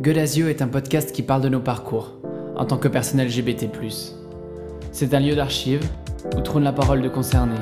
[0.00, 2.14] Gueule est un podcast qui parle de nos parcours,
[2.56, 3.66] en tant que personne LGBT.
[4.92, 5.86] C'est un lieu d'archives
[6.34, 7.60] où trône la parole de concernés.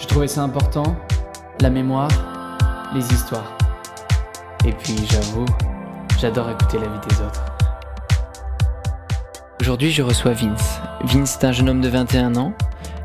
[0.00, 0.96] Je trouvais ça important,
[1.60, 2.08] la mémoire,
[2.94, 3.58] les histoires.
[4.64, 5.44] Et puis j'avoue,
[6.18, 7.44] j'adore écouter la vie des autres.
[9.60, 10.80] Aujourd'hui, je reçois Vince.
[11.04, 12.54] Vince est un jeune homme de 21 ans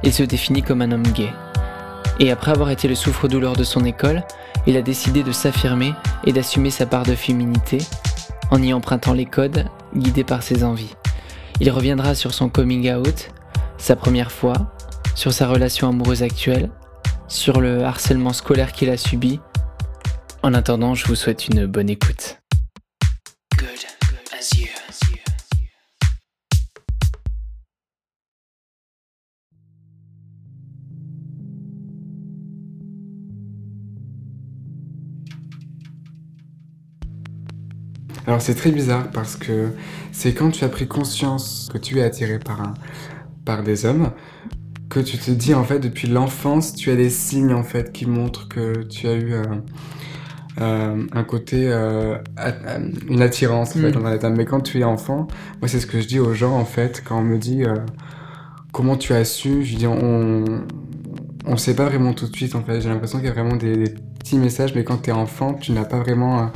[0.01, 1.33] et se définit comme un homme gay.
[2.21, 4.23] Et après avoir été le souffre-douleur de son école,
[4.65, 5.93] il a décidé de s'affirmer
[6.25, 7.79] et d'assumer sa part de féminité
[8.53, 10.93] en y empruntant les codes guidés par ses envies.
[11.59, 13.31] Il reviendra sur son coming out,
[13.79, 14.53] sa première fois,
[15.15, 16.69] sur sa relation amoureuse actuelle,
[17.27, 19.39] sur le harcèlement scolaire qu'il a subi.
[20.43, 22.42] En attendant, je vous souhaite une bonne écoute.
[38.33, 39.73] Alors c'est très bizarre parce que
[40.11, 42.73] c'est quand tu as pris conscience que tu es attiré par, un,
[43.45, 44.09] par des hommes
[44.89, 48.07] que tu te dis en fait depuis l'enfance tu as des signes en fait qui
[48.07, 49.43] montrent que tu as eu euh,
[50.61, 52.17] euh, un côté euh,
[53.07, 54.35] une attirance en fait mm.
[54.35, 55.27] mais quand tu es enfant
[55.61, 57.61] moi c'est ce que je dis aux gens en fait quand on me dit
[58.71, 60.43] comment tu as su je dis on
[61.45, 63.57] on sait pas vraiment tout de suite en fait j'ai l'impression qu'il y a vraiment
[63.57, 66.51] des, des, petits messages mais quand tu es enfant tu n'as pas vraiment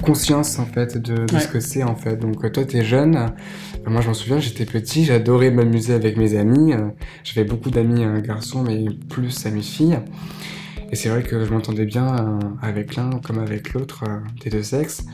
[0.00, 2.16] conscience en fait de, ce que c'est en fait.
[2.16, 6.36] Donc toi t'es jeune, euh, moi je m'en souviens, j'étais petit, j'adorais m'amuser avec mes
[6.36, 6.72] amis.
[6.72, 6.88] Euh,
[7.24, 9.98] j'avais beaucoup d'amis euh, garçons mais plus amis filles.
[10.92, 14.02] Et c'est vrai que je m'entendais bien avec l'un comme avec l'autre
[14.42, 15.04] des deux sexes.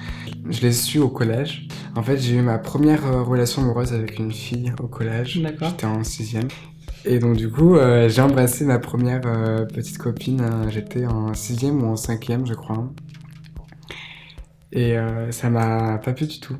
[0.48, 1.69] Je l'ai su au collège.
[1.95, 5.34] En fait, j'ai eu ma première relation amoureuse avec une fille au collège.
[5.34, 6.48] J'étais en sixième.
[7.05, 7.77] Et donc du coup,
[8.09, 9.20] j'ai embrassé ma première
[9.67, 10.42] petite copine.
[10.70, 12.91] J'étais en sixième ou en cinquième, je crois.
[14.77, 16.57] Et euh, ça m'a pas plu du tout.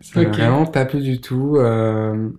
[0.00, 1.56] Ça m'a vraiment pas plu du tout.
[1.56, 2.30] Euh,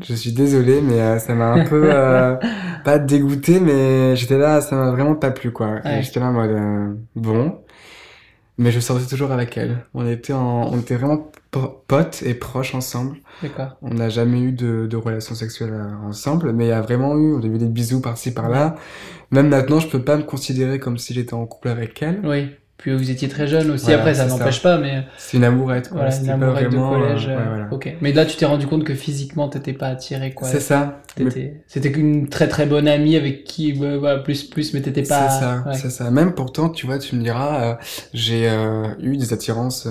[0.00, 1.90] je suis désolé, mais euh, ça m'a un peu
[2.84, 5.80] pas dégoûté, mais j'étais là, ça m'a vraiment pas plu quoi.
[6.00, 7.58] J'étais là en mode bon,
[8.56, 9.84] mais je sortais toujours avec elle.
[9.92, 11.30] On était en, on était vraiment
[11.86, 13.18] potes et proches ensemble.
[13.42, 13.76] D'accord.
[13.82, 17.34] On n'a jamais eu de, de relations sexuelles ensemble, mais il y a vraiment eu,
[17.34, 18.76] on a eu des bisous par-ci par-là.
[19.30, 22.22] Même maintenant, je peux pas me considérer comme si j'étais en couple avec elle.
[22.24, 22.48] Oui.
[22.78, 25.04] Puis vous étiez très jeune aussi, après ça n'empêche pas, mais.
[25.18, 26.02] C'est une amourette, quoi.
[26.02, 27.26] Voilà, une amourette de collège.
[27.28, 27.96] Euh, euh, ok.
[28.00, 30.46] Mais là, tu t'es rendu compte que physiquement, t'étais pas attiré, quoi.
[30.46, 31.02] C'est ça.
[31.66, 35.28] C'était une très très bonne amie avec qui, bah, plus plus, mais t'étais pas.
[35.28, 36.10] C'est ça, c'est ça.
[36.12, 37.74] Même pourtant, tu vois, tu me diras, euh,
[38.14, 38.48] j'ai
[39.00, 39.88] eu des attirances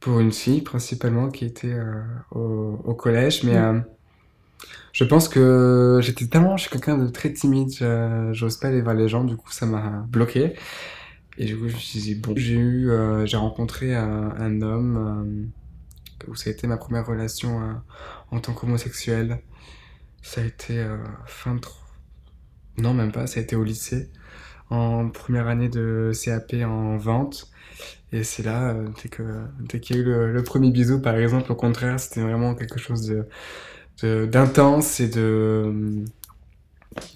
[0.00, 1.76] pour une fille, principalement, qui était
[2.30, 3.60] au, au, collège, mais.
[3.60, 3.84] Mm.
[4.92, 7.70] Je pense que j'étais tellement, je suis quelqu'un de très timide,
[8.32, 10.54] j'ose pas aller vers les gens, du coup ça m'a bloqué.
[11.38, 15.50] Et du coup, je me suis dit, bon, j'ai eu, euh, j'ai rencontré un, homme
[16.26, 17.72] euh, où ça a été ma première relation euh,
[18.30, 19.40] en tant qu'homosexuel.
[20.22, 20.86] Ça a été
[21.26, 21.60] fin de.
[22.76, 24.10] Non, même pas, ça a été au lycée,
[24.68, 27.50] en première année de CAP en vente.
[28.12, 31.98] Et c'est là, dès qu'il y a eu le, premier bisou, par exemple, au contraire,
[31.98, 33.26] c'était vraiment quelque chose de
[34.26, 36.04] d'intense et de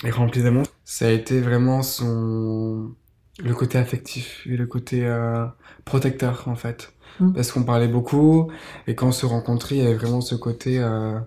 [0.04, 0.66] et rempli d'amour.
[0.84, 2.94] Ça a été vraiment son
[3.42, 5.46] le côté affectif et le côté euh,
[5.84, 6.92] protecteur en fait.
[7.20, 7.32] Mm.
[7.32, 8.50] Parce qu'on parlait beaucoup
[8.86, 11.18] et quand on se rencontrait, il y avait vraiment ce côté euh,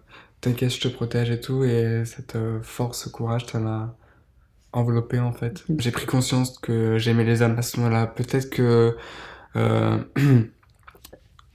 [0.42, 1.64] t'inquiète, je te protège et tout.
[1.64, 3.96] Et cette euh, force, ce courage, ça m'a
[4.74, 5.64] enveloppé en fait.
[5.70, 5.80] Mm.
[5.80, 8.08] J'ai pris conscience que j'aimais les hommes à ce moment-là.
[8.08, 8.96] Peut-être que
[9.56, 9.98] euh,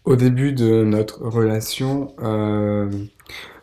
[0.05, 2.15] au début de notre relation,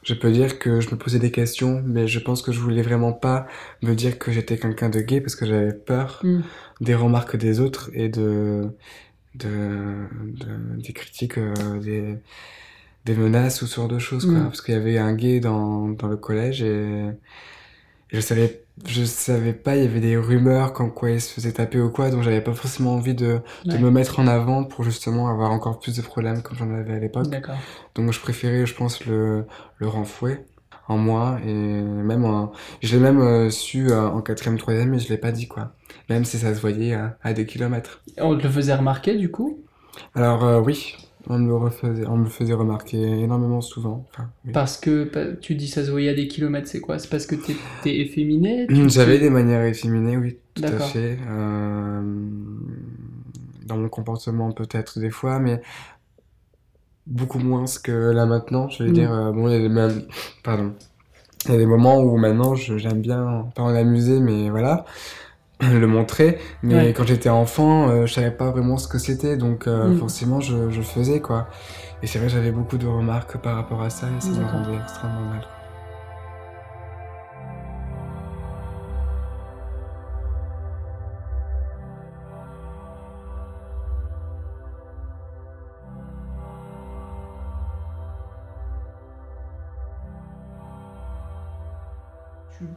[0.04, 2.82] je peux dire que je me posais des questions, mais je pense que je voulais
[2.82, 3.48] vraiment pas
[3.82, 6.42] me dire que j'étais quelqu'un de gay parce que j'avais peur mm.
[6.82, 8.70] des remarques des autres et de,
[9.36, 10.08] de,
[10.78, 12.18] des critiques, euh, des,
[13.06, 14.40] des menaces ou ce genre de choses, quoi.
[14.40, 14.44] Mm.
[14.46, 17.06] Parce qu'il y avait un gay dans, dans le collège et
[18.10, 21.52] je savais je savais pas, il y avait des rumeurs comme quoi il se faisait
[21.52, 24.86] taper ou quoi, donc j'avais pas forcément envie de, de me mettre en avant pour
[24.86, 27.28] justement avoir encore plus de problèmes comme j'en avais à l'époque.
[27.96, 29.46] Donc je préférais, je pense, le,
[29.78, 30.40] le renfouer
[30.88, 32.52] en moi et même en,
[32.82, 35.74] je l'ai même euh, su euh, en quatrième, troisième, mais je l'ai pas dit quoi.
[36.10, 38.02] Même si ça se voyait à des kilomètres.
[38.18, 39.60] On te le faisait remarquer du coup?
[40.16, 40.96] Alors euh, oui,
[41.30, 44.06] on me, le refaisait, on me le faisait remarquer énormément souvent.
[44.52, 45.10] Parce que
[45.42, 46.98] tu dis ça se voyait à des kilomètres, c'est quoi?
[46.98, 47.56] C'est parce que t'es
[47.86, 48.66] es efféminé?
[48.88, 51.20] J'avais des manières efféminées, oui, tout à fait.
[51.30, 52.02] Euh,
[53.66, 55.62] dans mon comportement peut-être des fois, mais
[57.06, 58.68] beaucoup moins que là maintenant.
[58.70, 58.94] Je vais mm.
[58.94, 60.02] dire, euh, bon, il y a des mêmes...
[60.44, 60.74] Pardon.
[61.46, 64.86] Il y a des moments où maintenant j'aime bien, pas en amuser, mais voilà
[65.62, 66.94] le montrer, mais Ouais.
[66.94, 69.98] quand j'étais enfant, euh, je savais pas vraiment ce que c'était, donc euh, Mm.
[69.98, 71.48] forcément je, je faisais quoi.
[72.02, 74.78] Et c'est vrai, j'avais beaucoup de remarques par rapport à ça et ça me rendait
[74.82, 75.42] extrêmement mal.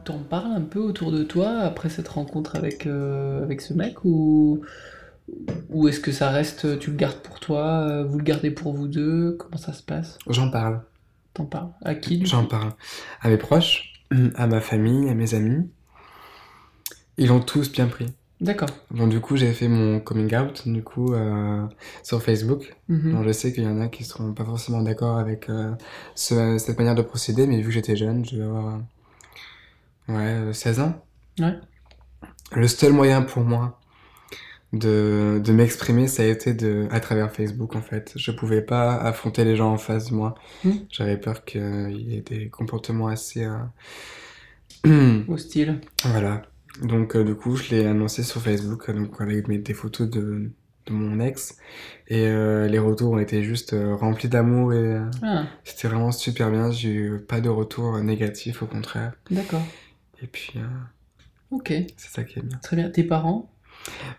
[0.03, 4.03] T'en parles un peu autour de toi après cette rencontre avec, euh, avec ce mec
[4.03, 4.61] ou,
[5.69, 8.73] ou est-ce que ça reste, tu le gardes pour toi, euh, vous le gardez pour
[8.73, 10.17] vous deux, comment ça se passe?
[10.29, 10.81] J'en parle,
[11.33, 11.69] T'en parles?
[11.83, 12.73] À qui j'en parle.
[13.21, 13.93] À mes proches,
[14.35, 15.67] à ma famille, à mes amis.
[17.17, 18.07] Ils l'ont tous bien pris.
[18.41, 18.69] D'accord.
[18.91, 21.65] Bon, du coup, j'ai fait mon coming out, du coup, euh,
[22.03, 22.75] sur Facebook.
[22.89, 23.13] Mhm.
[23.13, 25.71] Donc, je sais qu'il y en a qui seront pas forcément d'accord avec euh,
[26.15, 28.79] ce- cette manière de procéder, mais vu que j'étais jeune, je devais avoir
[30.09, 31.05] ouais, euh, 16 ans.
[31.39, 31.55] Ouais.
[32.55, 33.79] Le seul moyen pour moi
[34.73, 38.13] de, de m'exprimer, ça a été de, à travers Facebook, en fait.
[38.15, 40.35] Je pouvais pas affronter les gens en face de moi.
[40.63, 40.71] Mm.
[40.89, 41.61] J'avais peur qu'il
[42.09, 43.45] y ait des comportements assez...
[44.85, 45.79] euh, Hostile.
[46.05, 46.41] Voilà.
[46.81, 50.09] Donc, euh, du coup, je l'ai annoncé sur Facebook, euh, donc avec mes, des photos
[50.09, 50.51] de,
[50.87, 51.57] de mon ex.
[52.07, 56.11] Et euh, les retours ont été juste euh, remplis d'amour et euh, Ah, c'était vraiment
[56.11, 56.71] super bien.
[56.71, 59.13] J'ai eu pas de retour euh, négatif, au contraire.
[59.29, 59.61] d'accord.
[60.23, 60.67] Et puis, euh,
[61.51, 62.59] Ok, c'est ça qui est bien.
[62.61, 62.89] très bien.
[62.89, 63.49] Tes parents?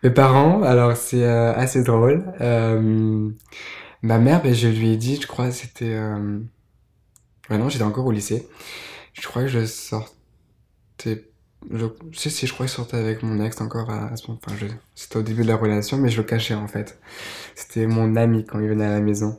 [0.03, 2.25] Mes parents, alors c'est euh, assez drôle.
[2.41, 3.31] Euh,
[4.03, 5.99] ma mère, ben, je lui ai dit, je crois, c'était.
[7.51, 8.49] Ouais, non, j'étais encore au lycée.
[9.15, 10.15] Je crois que je sortais.
[11.71, 14.29] Je sais si je crois que je sortais avec mon ex encore à, à ce
[14.29, 14.41] moment.
[14.45, 14.67] Enfin, je...
[14.95, 16.99] c'était au début de la relation, mais je le cachais en fait.
[17.55, 19.39] C'était mon ami quand il venait à la maison.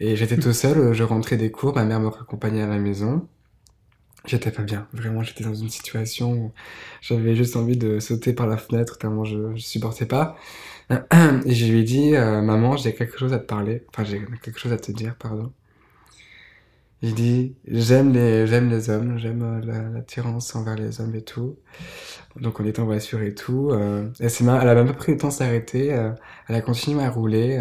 [0.00, 3.28] Et j'étais tout seul, je rentrais des cours, ma mère me raccompagnait à la maison.
[4.30, 6.52] J'étais pas bien, vraiment, j'étais dans une situation où
[7.02, 10.36] j'avais juste envie de sauter par la fenêtre tellement je, je supportais pas.
[11.46, 14.22] Et je lui ai dit, euh, maman, j'ai quelque chose à te parler, enfin j'ai
[14.42, 15.52] quelque chose à te dire, pardon.
[17.02, 21.22] Il dit, j'aime les, j'aime les hommes, j'aime euh, la- l'attirance envers les hommes et
[21.22, 21.56] tout.
[22.36, 23.70] Donc on était en voiture et tout.
[23.72, 24.30] Euh, elle
[24.62, 25.94] elle a même pas pris le temps de s'arrêter.
[25.94, 26.12] euh,
[26.48, 27.60] elle a continué à rouler.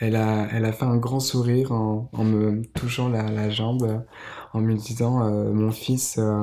[0.00, 4.04] elle a, elle a fait un grand sourire en, me touchant la, la jambe,
[4.52, 6.40] en me disant, euh, mon fils, euh,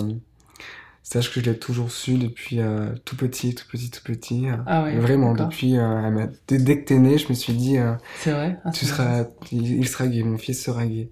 [1.04, 4.48] sache que je l'ai toujours su depuis euh, tout petit, tout petit, tout petit.
[4.68, 8.32] Ah ouais, Vraiment, depuis, euh, dès, que t'es né, je me suis dit, euh, C'est
[8.32, 8.60] vrai?
[8.64, 11.10] Ah, tu seras, il, il sera gay, mon fils sera gay.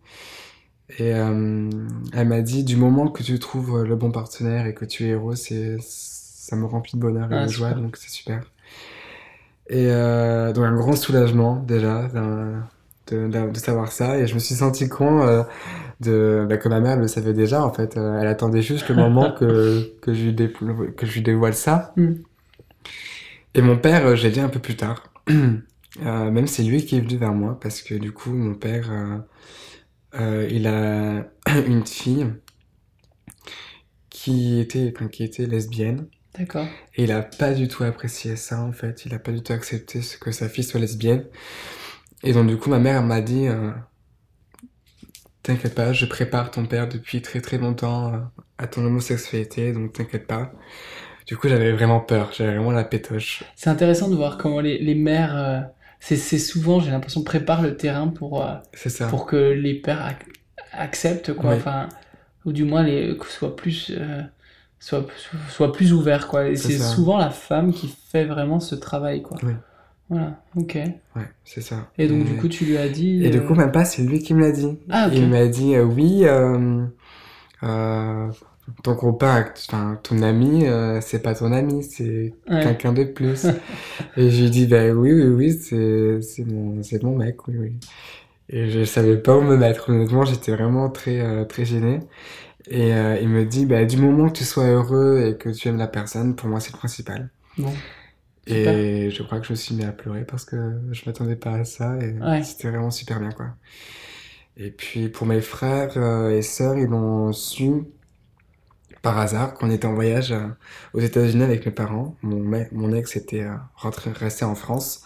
[1.00, 5.08] Et elle m'a dit, du moment que tu trouves le bon partenaire et que tu
[5.08, 7.82] es heureux, c'est, ça me remplit de bonheur et Ah, de joie, super.
[7.84, 8.42] donc c'est super.
[9.70, 12.10] Et donc un grand soulagement déjà
[13.14, 15.44] de, savoir ça, et je me suis senti con euh,
[16.00, 17.98] de, bah, que ma mère le savait déjà en fait.
[17.98, 21.56] Euh, elle attendait juste le moment que, que, je lui dé- que je lui dévoile
[21.56, 21.94] ça.
[21.96, 22.14] Mm.
[23.56, 25.04] Et mon père, euh, j'ai dit un peu plus tard.
[26.06, 28.92] Euh, même c'est lui qui est venu vers moi parce que du coup mon père
[30.14, 31.26] euh, il a
[31.66, 32.28] une fille
[34.12, 36.08] qui était enfin, qui était lesbienne
[36.38, 36.68] D'accord.
[36.96, 39.54] et il a pas du tout apprécié ça en fait il a pas du tout
[39.54, 41.24] accepté ce que sa fille soit lesbienne
[42.24, 43.72] et donc du coup ma mère m'a dit euh,
[45.44, 48.20] t'inquiète pas je prépare ton père depuis très très longtemps euh,
[48.60, 50.52] à ton homosexualité donc t'inquiète pas
[51.28, 54.78] du coup j'avais vraiment peur j'avais vraiment la pétoche C'est intéressant de voir comment les,
[54.80, 55.60] les mères, euh,
[56.00, 60.00] c'est c'est souvent, j'ai l'impression, préparent le terrain pour, euh, ça pour que les pères
[60.06, 60.26] ac-
[60.72, 61.52] acceptent, quoi.
[61.54, 61.90] Enfin,
[62.46, 63.92] ou du moins les, que soient plus,
[64.80, 65.06] soient,
[65.50, 66.48] soient plus ouverts, quoi.
[66.50, 69.46] Et C'est souvent la femme qui fait vraiment ce travail, quoi.
[70.10, 70.76] Voilà, ok.
[70.76, 73.24] ouais c'est ça Et donc, du coup, tu lui as dit.
[73.26, 74.78] Et du euh, coup, même pas, c'est lui qui me l'a dit.
[74.90, 75.10] Ah.
[75.12, 76.86] Il m'a dit, euh, oui, euh,
[78.84, 80.66] ton copain, enfin, ton ami,
[81.02, 82.64] c'est pas ton ami, c'est Ouais.
[82.64, 83.46] quelqu'un de plus.
[84.18, 87.46] Et je lui ai dit, bah oui, oui, oui, c'est, c'est mon, c'est mon mec,
[87.48, 87.74] oui, oui.
[88.50, 92.00] Et je savais pas où me mettre, honnêtement, j'étais vraiment très, très gêné.
[92.70, 95.78] Et il me dit, bah, du moment que tu sois heureux et que tu aimes
[95.78, 97.30] la personne, pour moi, c'est le principal.
[97.58, 97.74] Bon,
[98.48, 98.74] Super.
[98.74, 101.52] Et je crois que je me suis mis à pleurer parce que je m'attendais pas
[101.52, 102.44] à ça et Ouais.
[102.44, 103.48] c'était vraiment super bien quoi.
[104.56, 107.84] Et puis pour mes frères euh, et sœurs, ils l'ont su
[109.02, 110.48] par hasard qu'on était en voyage euh,
[110.94, 112.16] aux États-Unis avec mes parents.
[112.24, 115.04] Mon, ex était euh, rentré, resté en France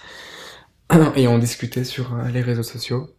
[1.16, 3.10] et on discutait sur les réseaux sociaux.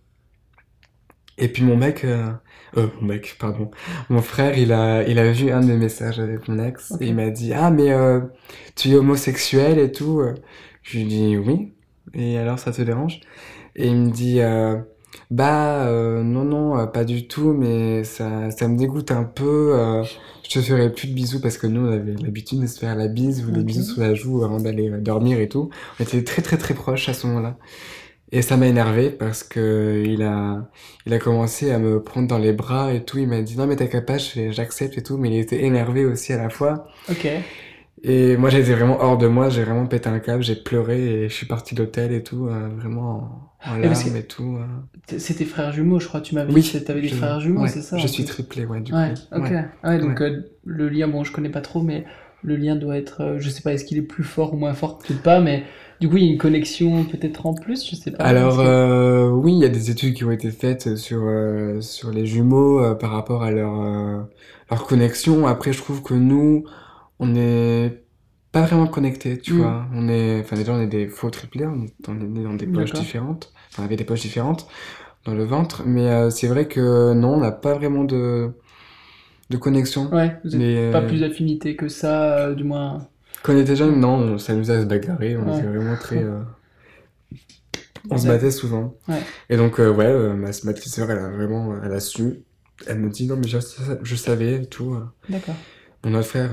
[1.39, 2.31] Et puis mon mec, euh,
[2.77, 3.71] euh, mon mec, pardon,
[4.11, 7.07] mon frère, il a, il a vu un de mes messages avec mon ex et
[7.07, 8.21] il m'a dit ah mais euh,
[8.77, 10.23] tu es homosexuel et tout.
[10.83, 11.73] Je lui dis oui.
[12.15, 13.21] Et alors ça te dérange?
[13.77, 14.77] Et il me dit euh,
[15.31, 15.87] Bah
[16.23, 19.73] non non pas du tout mais ça, ça me dégoûte un peu.
[20.45, 22.95] je te ferai plus de bisous parce que nous on avait l'habitude de se faire
[22.95, 25.71] la bise ou des bisous sous la joue avant d'aller dormir et tout.
[25.99, 27.57] On était très très très proches à ce moment-là.
[28.33, 30.69] Et ça m'a énervé parce que il a
[31.07, 33.19] il a commencé à me prendre dans les bras et tout.
[33.19, 34.21] Il m'a dit non mais t'es capable,
[34.51, 35.19] j'accepte et tout.
[35.19, 36.87] Mais il était énervé aussi à la fois.
[37.09, 37.25] Ok.
[38.05, 39.49] Et moi j'étais vraiment hors de moi.
[39.49, 40.43] J'ai vraiment pété un câble.
[40.43, 43.89] J'ai pleuré et je suis parti de l'hôtel et tout euh, vraiment en, en Et
[43.89, 44.57] larmes tout.
[44.59, 44.67] euh.
[45.07, 46.21] T- C'est tes frères jumeaux, je crois.
[46.21, 48.81] Tu m'avais Oui, dit t'avais des frères jumeaux, ouais, c'est ça Je suis triplé, ouais,
[48.81, 49.17] du Ouais, coup.
[49.33, 49.43] ok.
[49.43, 49.61] Ouais.
[49.85, 52.05] Ouais, donc euh, le lien, bon, je connais pas trop, mais
[52.43, 54.75] le lien doit être, euh, je sais pas, est-ce qu'il est plus fort ou moins
[54.75, 55.65] fort Peut-être pas, mais
[56.03, 58.25] du coup, il y a une connexion peut-être en plus, je sais pas.
[58.25, 61.81] Alors, que- euh, oui, il y a des études qui ont été faites sur, euh,
[61.81, 64.29] sur les jumeaux euh, par rapport à leur,
[64.71, 65.47] leur connexion.
[65.47, 66.65] Après, je trouve que nous,
[67.19, 68.05] on n'est
[68.53, 69.59] pas vraiment connectés, tu Mm.
[69.59, 69.87] vois.
[69.95, 72.55] On est, enfin, déjà, on est des faux triplés, on est, on est nés dans
[72.55, 74.69] des poches différentes, enfin, avec des poches différentes
[75.25, 75.85] dans le ventre.
[75.87, 78.53] Mais c'est vrai que non, on n'a pas vraiment de,
[79.51, 80.11] de connexion.
[80.13, 83.09] Ouais, vous Mais, pas plus affinité que ça, du moins.
[83.43, 85.59] Quand on était jeunes, non, on s'amusait à se bagarrer, on Ouais.
[85.59, 86.23] était vraiment très...
[86.23, 86.41] euh,
[88.11, 88.95] On se battait souvent.
[89.09, 89.21] Ouais.
[89.51, 92.43] Et donc, euh, ouais, euh, ma, ma petite sœur, elle a vraiment, elle a su.
[92.87, 93.59] Elle me dit, non, mais je,
[94.03, 94.97] je savais tout.
[95.29, 95.55] D'accord.
[96.05, 96.51] Mon autre frère,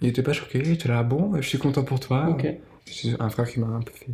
[0.00, 2.28] il était pas choqué, il était là, bon, je suis content pour toi.
[2.30, 2.46] Ok.
[2.86, 4.06] J'ai un frère qui m'a un peu fait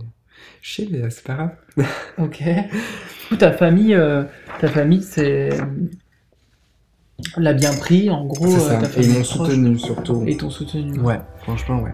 [0.60, 1.86] chier, mais c'est pas grave.
[2.18, 2.42] Ok.
[2.42, 3.96] Du coup, ta famille,
[4.60, 5.50] ta famille, c'est
[7.36, 8.46] l'a bien pris, en gros.
[8.46, 8.80] euh, ça.
[8.96, 10.24] Et ils m'ont soutenu surtout.
[10.26, 10.98] Et t'ont soutenu.
[11.00, 11.92] Ouais, franchement, ouais.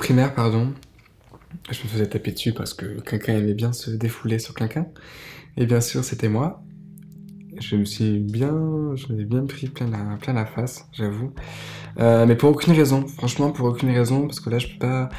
[0.00, 0.72] Primaire, pardon,
[1.70, 4.86] je me faisais taper dessus parce que quelqu'un aimait bien se défouler sur quelqu'un.
[5.56, 6.62] Et bien sûr, c'était moi.
[7.60, 8.52] Je me suis bien,
[8.96, 11.32] je m'ai bien pris plein la, plein la face, j'avoue.
[11.98, 15.10] Euh, mais pour aucune raison, franchement, pour aucune raison, parce que là, je peux pas,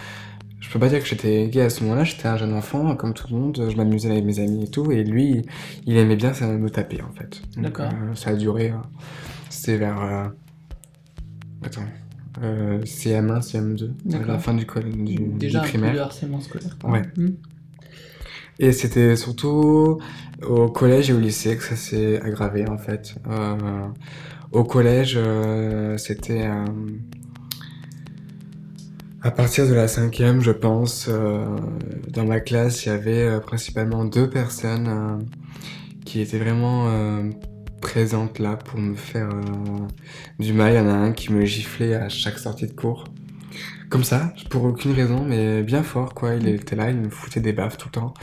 [0.59, 2.03] je peux pas dire que j'étais gay à ce moment-là.
[2.03, 3.67] J'étais un jeune enfant, comme tout le monde.
[3.69, 5.43] Je m'amusais avec mes amis et tout, et lui,
[5.85, 7.41] il aimait bien ça me taper en fait.
[7.57, 7.91] D'accord.
[7.93, 8.71] euh, ça a duré.
[8.71, 8.77] euh,
[9.49, 10.27] C'était vers, euh,
[11.63, 11.85] attends,
[12.41, 15.93] euh, CM1, CM2, à la fin du, du, du Déjà peu primaire.
[15.93, 16.77] de harcèlement scolaire.
[16.83, 17.01] Ouais.
[17.17, 17.31] Hmm.
[18.59, 19.99] Et c'était surtout
[20.47, 23.15] au collège et au lycée que ça s'est aggravé en fait.
[23.27, 23.87] Euh,
[24.51, 26.65] au collège, euh, c'était euh,
[29.23, 31.07] à partir de la cinquième, je pense.
[31.09, 31.45] euh,
[32.09, 35.17] dans ma classe, il y avait euh, principalement deux personnes euh,
[36.05, 36.87] qui étaient vraiment
[37.81, 39.87] euh, présentes là pour me faire euh,
[40.39, 40.73] du mal.
[40.73, 43.05] Il y en a un qui me giflait à chaque sortie de cours.
[43.89, 46.35] Comme ça, pour aucune raison, mais bien fort quoi.
[46.35, 48.13] Il était là, il me foutait des baffes tout le temps.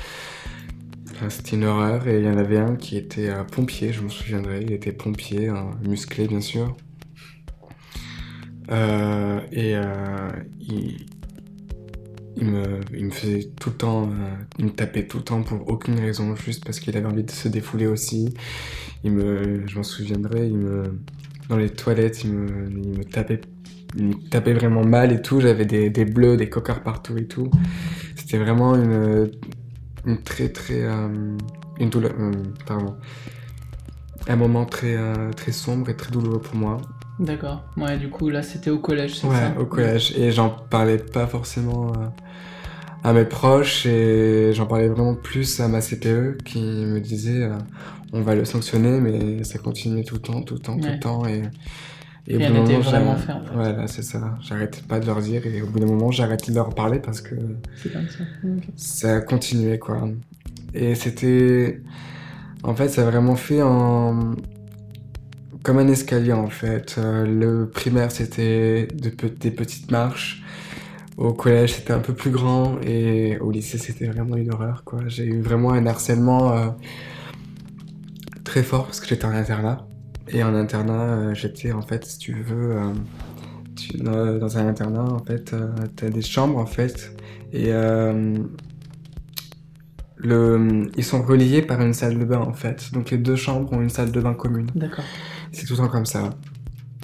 [1.12, 2.06] Enfin, C'était une horreur.
[2.08, 4.62] Et il y en avait un qui était euh, pompier, je me souviendrai.
[4.62, 6.76] Il était pompier, hein, musclé bien sûr.
[8.70, 11.06] Euh, et euh, il,
[12.40, 15.98] il, me, faisait tout le temps, euh, il me tapait tout le temps pour aucune
[15.98, 18.34] raison, juste parce qu'il avait envie de se défouler aussi.
[19.04, 20.98] Il me, je m'en souviendrai, il me,
[21.48, 23.40] dans les toilettes, il me, il me tapait,
[23.96, 25.40] il me tapait vraiment mal et tout.
[25.40, 27.50] J'avais des, bleus, des cocards partout et tout.
[28.16, 29.30] C'était vraiment une,
[30.24, 31.36] très très, euh,
[31.80, 32.32] une douleur, euh,
[34.28, 36.78] un moment très euh, très sombre et très douloureux pour moi.
[37.18, 37.64] D'accord.
[37.76, 40.14] Ouais, du coup, là, c'était au collège, c'est Ouais, ça au collège.
[40.16, 42.06] Et j'en parlais pas forcément euh,
[43.02, 47.54] à mes proches et j'en parlais vraiment plus à ma CPE qui me disait euh,
[48.12, 51.00] on va le sanctionner, mais ça continuait tout le temps, tout le temps, tout le
[51.00, 51.26] temps.
[51.26, 51.42] Et,
[52.28, 53.52] et Rien bout d'un n'était moment, vraiment fait, en fait.
[53.54, 54.36] Voilà, c'est ça.
[54.42, 57.20] J'arrêtais pas de leur dire et au bout d'un moment, arrêté de leur parler parce
[57.20, 57.34] que
[57.74, 58.24] C'est comme ça.
[58.44, 58.62] Ok.
[58.76, 60.08] ça continuait quoi.
[60.74, 61.80] Et c'était.
[62.62, 64.34] En fait, ça a vraiment fait en.
[65.62, 66.96] Comme un escalier en fait.
[66.98, 70.42] Euh, le primaire c'était de des petites marches.
[71.16, 72.80] Au collège c'était un peu plus grand.
[72.82, 75.00] Et au lycée c'était vraiment une horreur quoi.
[75.08, 76.68] J'ai eu vraiment un harcèlement euh,
[78.44, 79.86] très fort parce que j'étais en internat.
[80.30, 82.76] Et en internat, euh, j'étais en fait, si tu veux.
[83.94, 85.54] dans, un internat en fait,
[85.96, 87.12] t'as des chambres en fait.
[87.52, 87.72] Et
[90.18, 92.92] le, ils sont reliés par une salle de bain en fait.
[92.92, 94.70] Donc les deux chambres ont une salle de bain commune.
[94.74, 95.04] D'accord.
[95.58, 96.30] C'est tout le temps comme ça.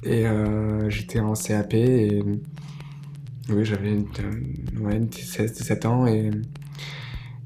[0.03, 2.23] Et euh, j'étais en CAP et
[3.49, 4.07] oui, j'avais une-
[4.79, 6.31] ouais, 16, 17 ans et,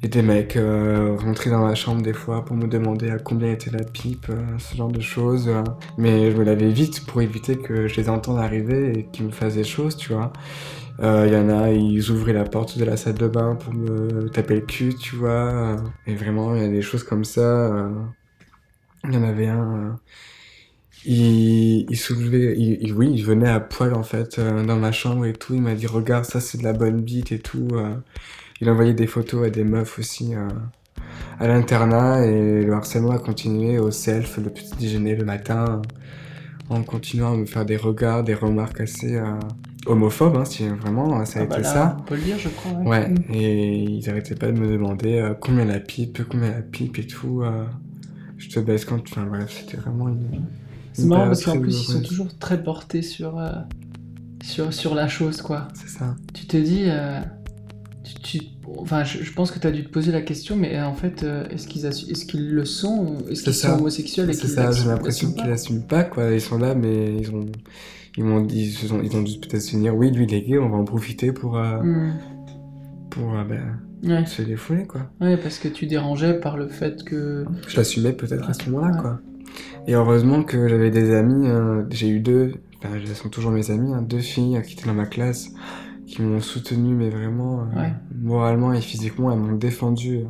[0.01, 3.51] Et des mecs euh, rentraient dans ma chambre des fois pour me demander à combien
[3.51, 5.49] était la pipe, euh, ce genre de choses.
[5.49, 5.61] euh.
[5.97, 9.31] Mais je me lavais vite pour éviter que je les entende arriver et qu'ils me
[9.31, 10.31] fassent des choses, tu vois.
[11.01, 13.73] Euh, Il y en a, ils ouvraient la porte de la salle de bain pour
[13.73, 15.29] me taper le cul, tu vois.
[15.31, 15.77] euh.
[16.07, 17.41] Et vraiment, il y a des choses comme ça.
[17.41, 17.89] euh.
[19.05, 19.91] Il y en avait un, euh,
[21.05, 24.91] il, il soulevait, il, il- oui, il venait à poil en fait euh, dans ma
[24.91, 25.53] chambre et tout.
[25.55, 27.67] Il m'a dit regarde, ça c'est de la bonne bite et tout.
[27.73, 27.95] euh.
[28.61, 30.47] Il envoyait des photos à des meufs aussi euh,
[31.39, 35.81] à l'internat et le harcèlement a continué au self, le petit déjeuner le matin,
[36.69, 39.23] en continuant à me faire des regards, des remarques assez euh,
[39.85, 41.97] homophobes, hein, si vraiment ça a Ah bah été là, ça.
[41.99, 42.73] On peut le dire, je crois.
[42.81, 43.33] Ouais, Mm.
[43.33, 47.07] et ils arrêtaient pas de me demander euh, combien la pipe, combien la pipe et
[47.07, 47.41] tout.
[47.43, 47.63] euh,
[48.37, 49.01] je te baisse quand.
[49.09, 50.27] Enfin bref, c'était vraiment une.
[50.93, 53.51] C'est marrant parce qu'en plus, ils sont toujours très portés sur, euh,
[54.43, 55.67] sur, sur la chose, quoi.
[55.73, 56.15] C'est ça.
[56.33, 56.83] Tu te dis.
[56.87, 57.19] euh,
[58.03, 58.45] tu, tu-
[58.77, 60.93] enfin, je, je pense que tu as dû te poser la question, mais euh, en
[60.95, 65.31] fait, est-ce qu'ils est-ce qu'ils le sont Est-ce qu'ils sont homosexuels C'est ça, j'ai l'impression
[65.31, 66.31] qu'ils l'assument pas, quoi.
[66.31, 67.45] Ils sont là, mais ils ont.
[68.17, 70.67] Ils m'ont dit, ils, ont dû peut-être se dire, oui, lui il est gay, on
[70.67, 72.13] va en profiter pour, euh, Hmm.
[73.11, 74.25] pour euh, ben, Ouais.
[74.25, 75.09] se défouler, quoi.
[75.21, 77.45] ouais, parce que tu dérangeais par le fait que.
[77.67, 79.01] Je l'assumais peut-être à ce moment-là, Ouais.
[79.01, 79.19] quoi.
[79.87, 82.53] Et heureusement que j'avais des amis, euh, j'ai eu deux,
[82.83, 85.49] enfin, elles sont toujours mes amis, hein, deux filles euh, qui étaient dans ma classe,
[86.07, 87.65] qui m'ont soutenu, mais vraiment, euh,
[88.15, 90.17] moralement et physiquement, elles m'ont défendu.
[90.17, 90.23] euh.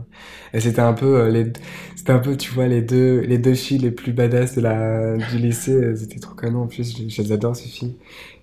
[0.53, 1.51] Et c'était un peu, euh, les,
[1.95, 5.17] c'était un peu, tu vois, les deux, les deux filles les plus badass de la,
[5.17, 7.97] du lycée, elles étaient trop canons, en plus, je, je les adore, ces filles.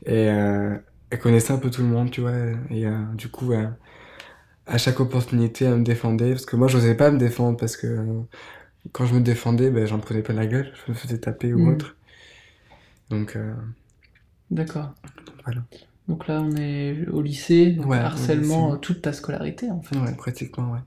[0.06, 0.76] Et, euh,
[1.10, 2.32] elles connaissaient un peu tout le monde, tu vois,
[2.70, 3.66] et euh, du coup, euh,
[4.66, 7.86] à chaque opportunité, elles me défendaient, parce que moi, j'osais pas me défendre, parce que,
[7.86, 8.22] euh,
[8.92, 11.60] quand je me défendais, ben, j'en prenais pas la gueule, je me faisais taper ou
[11.60, 11.68] Mm.
[11.68, 11.96] autre.
[13.10, 13.54] Donc, euh,
[14.50, 14.94] D'accord.
[15.44, 15.62] Voilà.
[16.08, 18.74] Donc là, on est au lycée, donc Ouais, harcèlement lycée.
[18.74, 19.96] euh, toute ta scolarité, en fait.
[19.96, 20.80] ouais, pratiquement, ouais.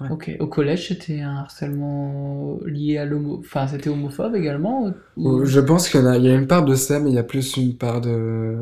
[0.00, 0.08] Ouais.
[0.10, 0.30] Ok.
[0.40, 3.38] Au collège, c'était un harcèlement lié à l'homo...
[3.40, 6.64] Enfin, c'était homophobe également ou- Ou- Je pense qu'il y a, y a une part
[6.64, 8.56] de ça, mais il y a plus une part de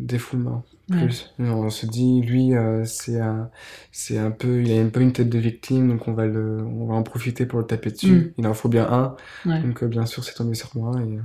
[0.00, 0.64] défoulement.
[0.90, 1.04] Ouais.
[1.04, 1.34] Plus.
[1.38, 3.50] On se dit, lui, euh, c'est un,
[3.92, 6.58] c'est un peu, il a un peu une tête de victime, donc on va le,
[6.64, 8.12] on va en profiter pour le taper dessus.
[8.12, 8.32] Mm.
[8.38, 9.60] Il en faut bien un, Ouais.
[9.62, 10.92] donc euh, bien sûr, c'est tombé sur moi.
[11.02, 11.16] Et...
[11.16, 11.20] euh,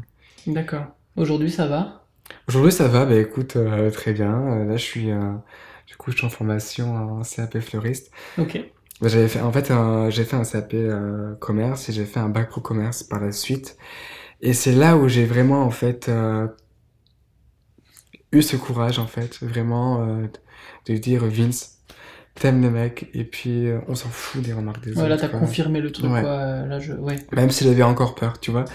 [0.53, 0.85] D'accord.
[1.16, 2.05] Aujourd'hui, ça va?
[2.48, 4.66] Aujourd'hui, ça va, bah écoute, euh, très bien.
[4.66, 5.05] Là, je suis,
[5.87, 8.11] du coup, je suis en formation en CAP fleuriste.
[8.37, 8.59] Ok.
[9.01, 9.72] Bah, J'avais fait, en fait,
[10.09, 10.75] j'ai fait un CAP
[11.40, 13.77] commerce et j'ai fait un bac pro commerce par la suite.
[14.42, 16.48] Et c'est là où j'ai vraiment, en fait, euh,
[18.33, 20.27] eu ce courage, en fait, vraiment, euh,
[20.87, 21.79] de dire Vince,
[22.35, 25.22] t'aimes les mecs et puis euh, on s'en fout des remarques des Ouais, là, autres.
[25.24, 25.39] t'as quoi.
[25.39, 26.22] confirmé le truc, Ouais.
[26.22, 26.29] quoi.
[26.31, 26.93] Euh, Là, je...
[26.93, 27.17] Ouais.
[27.31, 28.65] Même si j'avais encore peur, tu vois.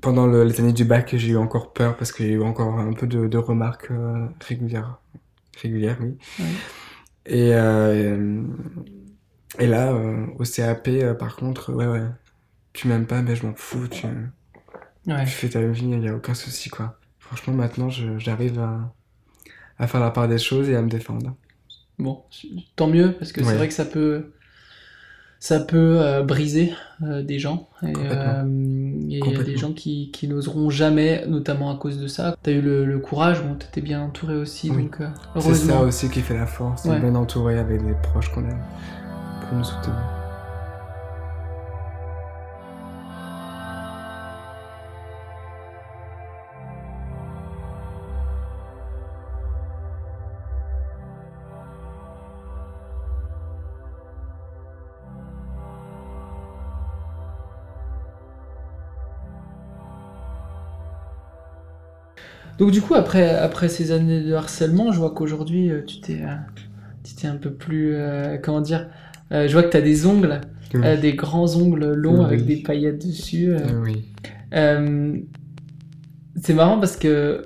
[0.00, 2.42] Pendant le- les années du bac, j'ai eu encore peur parce qu'il y a eu
[2.42, 4.98] encore un peu de, de remarques euh, régulières.
[5.62, 6.16] Régulières, oui.
[7.26, 7.50] Et,
[9.58, 9.94] et là,
[10.38, 12.02] au CAP, par contre, ouais, ouais.
[12.72, 13.88] Tu m'aimes pas, mais je m'en fous.
[13.88, 14.06] Tu,
[15.06, 16.98] tu fais ta vie, il n'y a aucun souci, quoi.
[17.26, 18.92] Franchement, maintenant, j'arrive à,
[19.78, 21.34] à faire la part des choses et à me défendre.
[21.98, 22.22] Bon,
[22.76, 24.32] tant mieux, parce que c'est vrai que ça peut,
[25.40, 27.68] ça peut euh, briser euh, des gens.
[27.82, 27.92] Et
[29.08, 32.36] il y a des gens qui, qui n'oseront jamais, notamment à cause de ça.
[32.42, 34.84] T'as eu le, le courage, bon, t'étais bien entouré aussi, Oui.
[34.84, 35.08] donc euh,
[35.40, 37.00] C'est ça aussi qui fait la force, Ouais.
[37.00, 38.62] bien entouré avec les proches qu'on aime
[39.48, 39.96] pour nous soutenir.
[62.58, 66.22] Donc du coup, après, après ces années de harcèlement, je vois qu'aujourd'hui, euh, tu t'es,
[66.22, 66.34] euh,
[67.04, 68.88] tu t'es un peu plus, euh, comment dire,
[69.30, 70.40] je vois que t'as des ongles,
[70.74, 70.80] Oui.
[71.00, 72.24] des grands ongles longs Oui.
[72.24, 73.52] avec des paillettes dessus.
[73.84, 74.04] oui.
[76.42, 77.44] C'est marrant parce que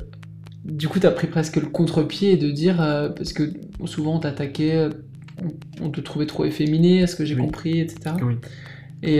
[0.64, 2.76] du coup, t'as pris presque le contre-pied de dire,
[3.16, 3.52] parce que
[3.86, 4.88] souvent on t'attaquait,
[5.42, 8.16] on, on te trouvait trop efféminé, ce que j'ai compris, etc.
[8.22, 8.34] Oui.
[9.02, 9.18] Et,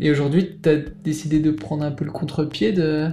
[0.00, 3.08] et aujourd'hui, t'as décidé de prendre un peu le contre-pied de,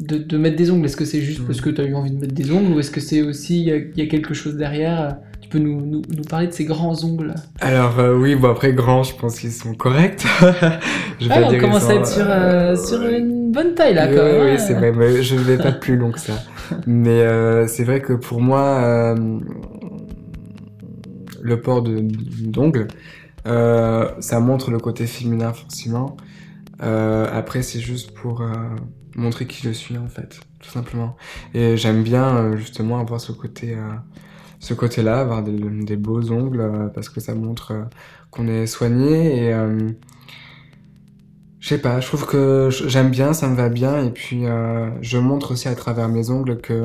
[0.00, 0.84] de, de mettre des ongles.
[0.86, 1.46] Est-ce que c'est juste Oui.
[1.46, 3.66] parce que t'as eu envie de mettre des ongles ou est-ce que c'est aussi, il
[3.68, 6.52] y, a- il y a quelque chose derrière Tu peux nous, nous, nous parler de
[6.52, 7.34] ces grands ongles?
[7.60, 10.24] Alors euh, oui, bon après grand, je pense qu'ils sont corrects.
[11.20, 13.74] je vais Ah, pas on dire commence à être sur, euh, euh, sur une bonne
[13.74, 14.52] taille là quand même.
[14.52, 16.34] oui, c'est vrai, mais je vais pas plus long que ça.
[16.86, 19.38] Mais euh, c'est vrai que pour moi, euh,
[21.42, 22.88] le port de- d'ongles,
[23.46, 26.16] euh, ça montre le côté féminin forcément.
[26.82, 28.48] Euh, après, c'est juste pour euh,
[29.16, 31.16] montrer qui je suis en fait, tout simplement.
[31.54, 33.92] Et j'aime bien euh, justement avoir ce côté euh,
[34.60, 37.84] ce côté-là, avoir des, des beaux ongles, euh, parce que ça montre euh,
[38.30, 39.44] qu'on est soigné.
[39.44, 39.90] Et euh,
[41.60, 44.04] je sais pas, je trouve que j'aime bien, ça me va bien.
[44.04, 44.44] Et puis
[45.00, 46.84] je montre aussi à travers mes ongles que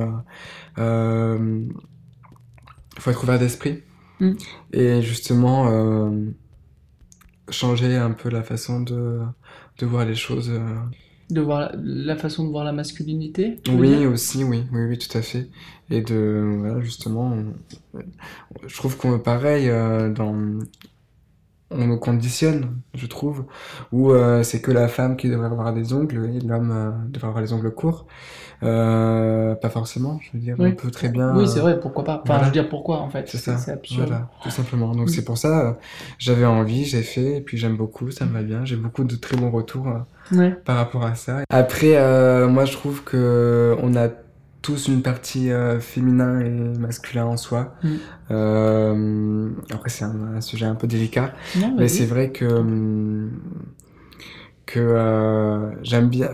[2.97, 3.83] faut être ouvert d'esprit.
[4.19, 4.31] Mm.
[4.73, 6.11] Et justement,
[7.49, 9.21] changer un peu la façon de,
[9.77, 10.51] de voir les choses.
[11.31, 15.17] De voir la, la façon de voir la masculinité Oui, aussi, oui, oui, oui, tout
[15.17, 15.47] à fait.
[15.89, 17.35] Et de, voilà, justement,
[18.65, 20.35] je trouve qu'on pareil euh, dans,
[21.71, 23.45] on nous conditionne, je trouve,
[23.91, 27.29] où euh, c'est que la femme qui devrait avoir des ongles et l'homme euh, devrait
[27.29, 28.05] avoir les ongles courts.
[28.63, 30.69] Euh, pas forcément, je veux dire, Oui.
[30.73, 31.35] on peut très bien.
[31.35, 32.13] Oui, c'est vrai, pourquoi pas.
[32.23, 32.41] Enfin, voilà.
[32.43, 33.27] je veux dire pourquoi en fait?
[33.27, 34.07] C'est ça, C'est absurde.
[34.07, 34.93] voilà, tout simplement.
[34.93, 35.71] Donc c'est pour ça, euh,
[36.19, 38.63] j'avais envie, j'ai fait, et puis j'aime beaucoup, ça me va bien.
[38.65, 40.51] J'ai beaucoup de très bons retours euh, Ouais.
[40.63, 41.39] par rapport à ça.
[41.49, 44.09] Après, euh, moi je trouve que on a
[44.61, 47.75] tous une partie euh, féminin et masculin en soi.
[47.83, 47.89] Mm.
[48.31, 53.31] Euh, après c'est un, un sujet un peu délicat, Non, mais c'est vrai que hum,
[54.65, 56.29] que euh, j'aime bien.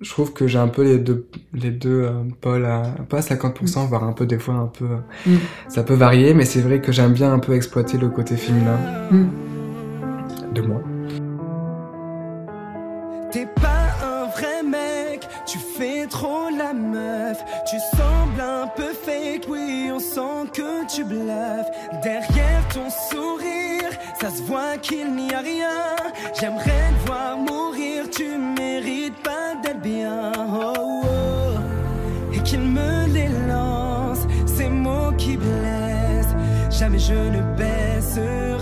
[0.00, 2.08] Je trouve que j'ai un peu les deux les deux
[2.40, 4.86] pôles à pas à 50%, voire un peu des fois un peu.
[5.26, 5.36] Mm.
[5.68, 8.78] Ça peut varier, mais c'est vrai que j'aime bien un peu exploiter le côté féminin
[9.10, 9.26] Mm.
[10.54, 10.82] de moi.
[17.72, 21.70] Tu sembles un peu fake, oui, on sent que tu bluffes.
[22.02, 23.88] Derrière ton sourire,
[24.20, 25.96] ça se voit qu'il n'y a rien.
[26.38, 30.32] J'aimerais te voir mourir, tu mérites pas d'être bien.
[30.36, 32.34] Oh, oh.
[32.34, 36.36] Et qu'il me les lance, ces mots qui blessent.
[36.68, 38.61] Jamais je ne baisserai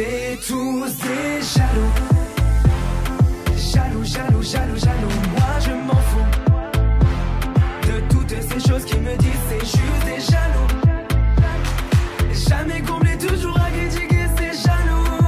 [0.00, 1.92] c'est tous des jaloux.
[3.56, 5.14] Jaloux, jaloux, jaloux, jaloux.
[5.32, 6.30] Moi je m'en fous
[7.86, 10.68] de toutes ces choses qui me disent c'est juste des jaloux.
[12.48, 15.18] Jamais comblé, toujours à critiquer, c'est jaloux.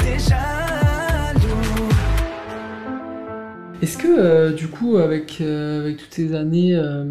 [0.00, 1.88] Des jaloux.
[3.82, 7.04] Est-ce que euh, du coup, avec, euh, avec toutes ces années euh,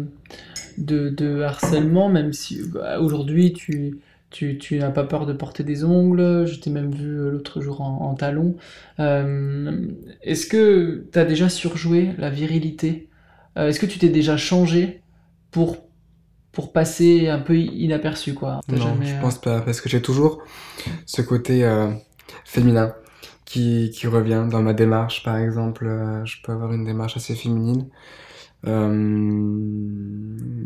[0.78, 4.00] de, harcèlement, même si bah, aujourd'hui tu,
[4.34, 7.60] tu, tu n'as pas peur de porter des ongles, je t'ai même vu euh, l'autre
[7.62, 8.56] jour en, en talons,
[9.00, 9.88] euh,
[10.22, 13.08] est-ce que tu as déjà surjoué la virilité?
[13.58, 15.02] Euh, Est-ce que tu t'es déjà changé
[15.52, 15.78] pour,
[16.52, 18.60] pour passer un peu inaperçu quoi?
[18.68, 20.42] Non, jamais, je pense pas, parce que j'ai toujours
[21.06, 21.90] ce côté euh,
[22.44, 22.94] féminin
[23.46, 25.86] qui, qui revient dans ma démarche, par exemple.
[26.24, 27.88] je peux avoir une démarche assez féminine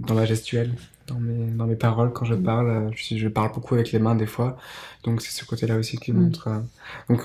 [0.06, 0.72] dans ma gestuelle,
[1.06, 2.42] dans mes, dans mes paroles quand je Mm.
[2.42, 2.70] parle.
[2.70, 4.56] euh, Je, parle beaucoup avec les mains des fois,
[5.04, 6.20] donc c'est ce côté-là aussi qui Mm.
[6.22, 6.48] montre.
[6.48, 6.60] euh,
[7.08, 7.22] donc,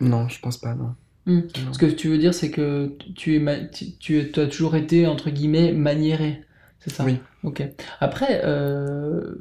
[0.00, 0.94] non, je pense pas, non.
[1.26, 1.40] Mm.
[1.66, 1.72] Non.
[1.72, 4.76] Ce que tu veux dire, c'est que tu, es ma- tu, tu- tu as toujours
[4.76, 6.42] été, entre guillemets, maniéré.
[6.80, 7.04] C'est ça?
[7.04, 7.18] Oui.
[7.42, 7.62] Ok.
[8.00, 9.34] Après, euh,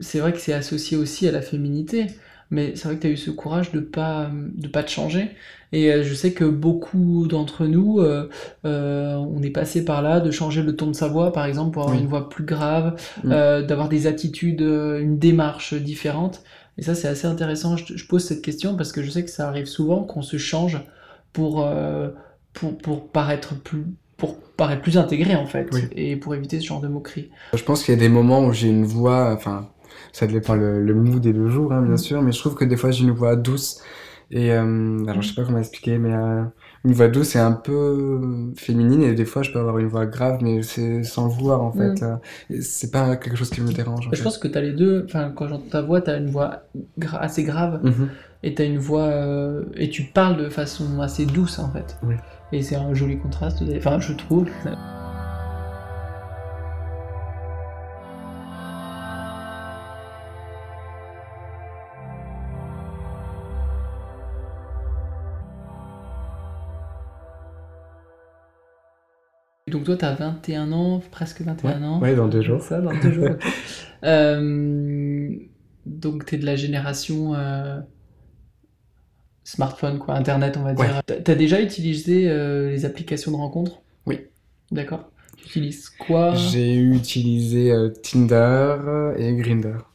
[0.00, 2.06] c'est vrai que c'est associé aussi à la féminité,
[2.50, 5.30] mais c'est vrai que tu as eu ce courage de pas, de pas te changer.
[5.72, 8.28] Et euh, je sais que beaucoup d'entre nous, euh,
[8.64, 11.72] euh, on est passé par là, de changer le ton de sa voix, par exemple,
[11.72, 12.02] pour avoir Oui.
[12.02, 13.32] une voix plus grave, Mm.
[13.32, 16.42] euh, d'avoir des attitudes, une démarche différente.
[16.78, 17.76] Et ça, c'est assez intéressant.
[17.76, 20.38] Je, je pose cette question parce que je sais que ça arrive souvent qu'on se
[20.38, 20.80] change
[21.34, 21.68] pour,
[22.54, 23.84] pour, pour paraître plus
[24.16, 25.82] pour paraître plus intégré en fait Oui.
[25.94, 27.30] et pour éviter ce genre de moquerie.
[27.54, 29.68] Je pense qu'il y a des moments où j'ai une voix, enfin,
[30.18, 31.98] ça dépend le, le mood et le jour, hein, bien Mm.
[31.98, 33.80] sûr, mais je trouve que des fois j'ai une voix douce.
[34.30, 36.42] Et euh, alors, je sais pas comment expliquer, mais euh,
[36.84, 38.20] une voix douce est un peu
[38.58, 41.62] féminine et des fois je peux avoir une voix grave, mais c'est sans le vouloir
[41.62, 42.02] en fait.
[42.02, 42.16] Euh,
[42.50, 44.06] et c'est pas quelque chose qui me dérange.
[44.06, 44.22] en Je fait.
[44.24, 46.62] pense que tu as les deux, enfin quand j'entends ta voix, tu as une voix
[47.00, 48.08] gra- assez grave Mhm.
[48.42, 51.96] et tu as une voix euh, et tu parles de façon assez douce en fait.
[52.06, 52.14] Oui.
[52.52, 54.46] Et c'est un joli contraste, enfin je trouve.
[69.70, 72.00] Donc toi, tu as 21 ans, presque 21 ans.
[72.00, 72.62] Ouais, dans deux jours.
[72.62, 73.28] Ça, dans deux jours.
[74.04, 75.30] Euh,
[75.84, 77.80] donc tu es de la génération euh,
[79.44, 81.02] smartphone, quoi, Internet, on va dire.
[81.06, 84.20] T'as- T'as déjà utilisé euh, les applications de rencontres Oui.
[84.70, 85.10] D'accord.
[85.36, 86.34] Tu utilises quoi?
[86.34, 89.90] J'ai utilisé Tinder et Grindr.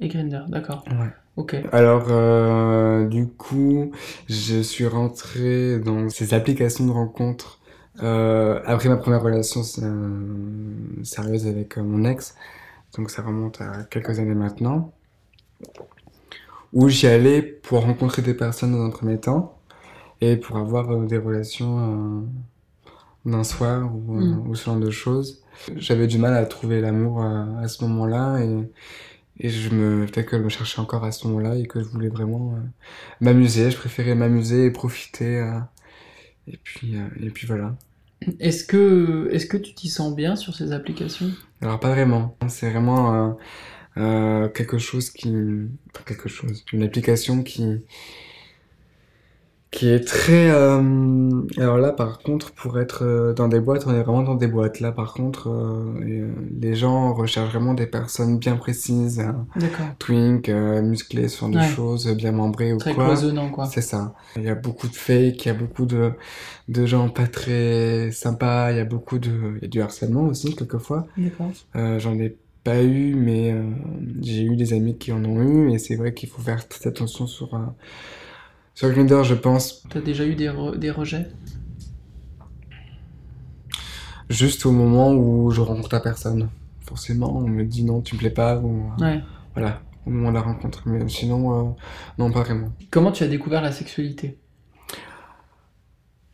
[0.00, 0.84] Et Grindr, d'accord.
[0.88, 1.08] Ouais.
[1.36, 1.56] Ok.
[1.72, 3.90] Alors, euh, du coup,
[4.28, 7.55] je suis rentré dans ces applications de rencontres
[8.02, 12.34] euh, après ma première relation euh, sérieuse avec euh, mon ex.
[12.96, 14.92] Donc, ça remonte à quelques années maintenant.
[16.72, 19.52] Où j'y allais pour rencontrer des personnes dans un premier temps.
[20.22, 22.26] et pour avoir euh, des relations
[23.24, 24.48] d'un soir ou, Mm.
[24.48, 25.42] ou ce genre de choses.
[25.76, 28.70] J'avais du mal à trouver l'amour à, à ce moment-là et,
[29.40, 31.86] et je me peut-être que je me cherchais encore à ce moment-là et que je
[31.88, 32.58] voulais vraiment
[33.20, 33.70] m'amuser.
[33.72, 35.38] Je préférais m'amuser et profiter.
[36.46, 37.76] et puis et puis voilà.
[38.40, 41.30] Est-ce que, est-ce que tu t'y sens bien sur ces applications?
[41.60, 42.36] Alors pas vraiment.
[42.48, 43.32] C'est vraiment euh,
[43.98, 47.82] euh, quelque chose qui, enfin, quelque chose, une application qui
[49.76, 50.50] qui est très.
[50.50, 54.34] euh, Alors là, par contre, pour être euh, dans des boîtes, on est vraiment dans
[54.34, 54.80] des boîtes.
[54.80, 59.86] Là, par contre, euh, les gens recherchent vraiment des personnes bien précises, hein, D'accord.
[59.98, 63.04] twink, euh, musclées, ce genre de choses, bien membrées ou Très quoi.
[63.04, 63.66] cloisonnant, quoi.
[63.66, 64.14] C'est ça.
[64.36, 66.12] Il y a beaucoup de fake, il y a beaucoup de,
[66.68, 70.24] de gens pas très sympas, il y a beaucoup de, il y a du harcèlement
[70.24, 71.06] aussi, quelquefois.
[71.18, 71.52] D'accord.
[71.98, 72.34] J'en ai
[72.64, 73.54] pas eu, mais
[74.22, 76.88] j'ai eu des amis qui en ont eu, et c'est vrai qu'il faut faire très
[76.88, 77.50] attention sur,
[78.76, 81.26] sur Grindr, je pense, T'as déjà eu des, re- des rejets?
[84.28, 86.50] Juste au moment où je rencontre la personne.
[86.80, 89.20] Forcément, on me dit non, tu me plais pas, ou euh, Ouais.
[89.54, 90.82] voilà, au moment de la rencontre.
[90.86, 91.72] Mais sinon, euh,
[92.18, 92.68] non, pas vraiment.
[92.90, 94.38] Comment tu as découvert la sexualité?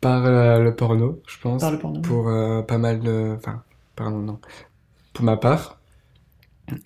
[0.01, 1.61] Par euh, le porno, je pense.
[1.61, 3.35] Par le porno pour euh, pas mal de...
[3.37, 3.63] Enfin,
[3.95, 4.41] pardon, non.
[5.13, 5.81] Pour ma part,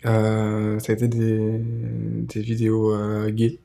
[0.04, 2.94] ça a été des, des vidéos
[3.30, 3.58] gays.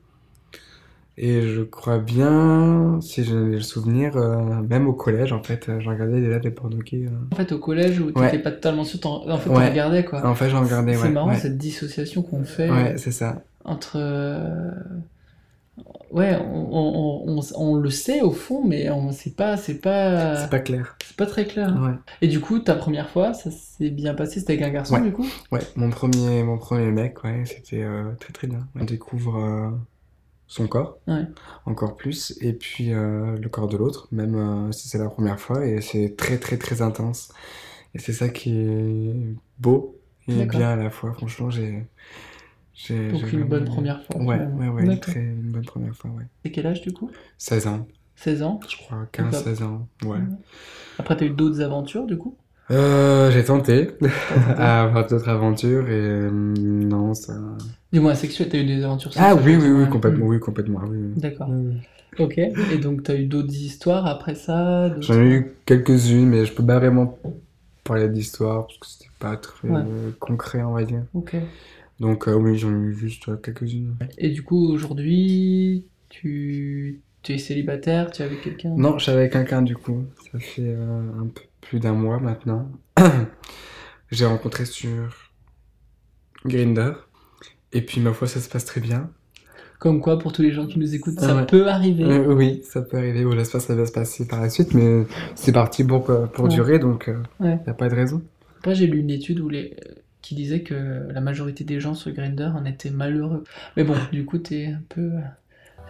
[1.18, 5.78] Et je crois bien, si j'ai le souvenir, euh, même au collège, en fait, euh,
[5.80, 7.06] je regardais déjà des pornos gays.
[7.06, 7.10] euh.
[7.32, 8.30] En fait, au collège où Ouais.
[8.30, 9.56] t'étais pas totalement sûr, t'en- en fait, Ouais.
[9.66, 10.26] t'en regardais, quoi.
[10.26, 11.08] En fait, j'en regardais, C'est ouais.
[11.10, 11.36] marrant ouais.
[11.36, 13.42] cette dissociation qu'on fait Ouais, c'est ça.
[13.64, 13.98] entre.
[16.10, 20.36] Ouais, on, on, on, on le sait au fond, mais on sait pas, c'est pas,
[20.36, 20.96] C'est pas clair.
[21.02, 21.74] c'est pas très clair.
[21.82, 21.94] Ouais.
[22.20, 25.00] Et du coup, ta première fois, ça s'est bien passé, c'était avec un garçon, Ouais.
[25.00, 25.24] du coup?
[25.50, 28.66] Ouais, mon premier, mon premier mec, ouais, c'était euh, très très bien.
[28.78, 29.70] On découvre euh,
[30.52, 31.26] son corps, Ouais.
[31.66, 35.40] encore plus, et puis euh, le corps de l'autre, même euh, si c'est la première
[35.40, 37.32] fois, et c'est très très très intense.
[37.94, 39.14] Et c'est ça qui est
[39.58, 41.12] beau et bien à la fois.
[41.14, 41.86] Franchement, j'ai,
[42.74, 44.16] j'ai, Donc j'ai une bonne première fois.
[44.20, 46.24] Ouais, ouais, ouais, une, très, une bonne première fois, ouais.
[46.44, 47.10] Et quel âge, du coup?
[47.38, 47.86] 16 ans,
[48.16, 49.44] 16 ans je crois, 15, D'accord.
[49.44, 50.20] 16 ans, ouais.
[50.98, 52.36] Après, t'as eu d'autres aventures, du coup?
[52.72, 53.90] Euh, j'ai tenté
[54.56, 57.34] à avoir d'autres aventures et euh, non, ça.
[57.92, 60.28] Dis-moi, sexuel, t'as eu des aventures Ah sexuelles oui, oui, oui, complètement, Mm.
[60.28, 60.98] oui, complètement, oui.
[60.98, 61.12] oui.
[61.20, 61.48] D'accord.
[61.50, 61.74] Oui,
[62.18, 62.24] oui.
[62.24, 62.38] Ok.
[62.38, 66.64] Et donc, t'as eu d'autres histoires après ça J'en ai eu quelques-unes, mais je peux
[66.64, 67.18] pas vraiment
[67.84, 69.82] parler d'histoire parce que c'était pas très Ouais.
[70.18, 71.02] concret, on va dire.
[71.14, 71.36] Ok.
[72.00, 73.94] Donc euh, oui, j'en ai eu juste quelques-unes.
[74.18, 77.00] Et du coup, aujourd'hui, tu...
[77.22, 78.70] tu es célibataire, tu es avec quelqu'un?
[78.76, 80.04] Non, je suis avec quelqu'un du coup.
[80.32, 82.70] Ça fait euh, un peu plus d'un mois maintenant.
[84.10, 85.30] J'ai rencontré sur
[86.44, 87.08] Grindr.
[87.72, 89.10] Et puis ma foi, ça se passe très bien.
[89.78, 91.46] Comme quoi, pour tous les gens qui nous écoutent, Ah ça ouais.
[91.46, 92.04] peut arriver.
[92.04, 93.24] Euh, oui, ça peut arriver.
[93.24, 95.04] Bon, j'espère que ça va se passer par la suite, mais
[95.34, 96.50] c'est parti pour, euh, pour Ouais.
[96.50, 97.56] durer, donc il Ouais.
[97.56, 98.22] n'y a pas de raison.
[98.58, 99.74] Après, j'ai lu une étude où les...
[100.20, 103.42] qui disait que la majorité des gens sur Grindr en étaient malheureux.
[103.76, 105.10] Mais bon, du coup, t'es un peu...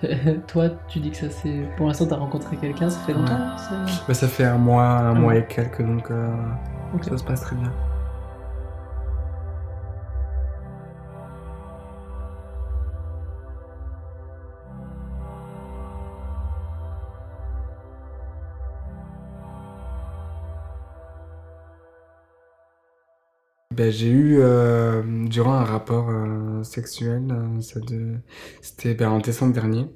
[0.46, 1.68] Toi, tu dis que ça c'est...
[1.76, 3.38] Pour l'instant, t'as rencontré quelqu'un, ça fait longtemps
[4.08, 6.28] Bah, ça fait un mois, un Ah mois et quelques, donc euh,
[7.02, 7.72] ça se passe très bien.
[23.72, 27.60] Ben, j'ai eu, euh, durant un rapport euh, sexuel, euh,
[28.60, 29.86] c'était ben, en décembre dernier.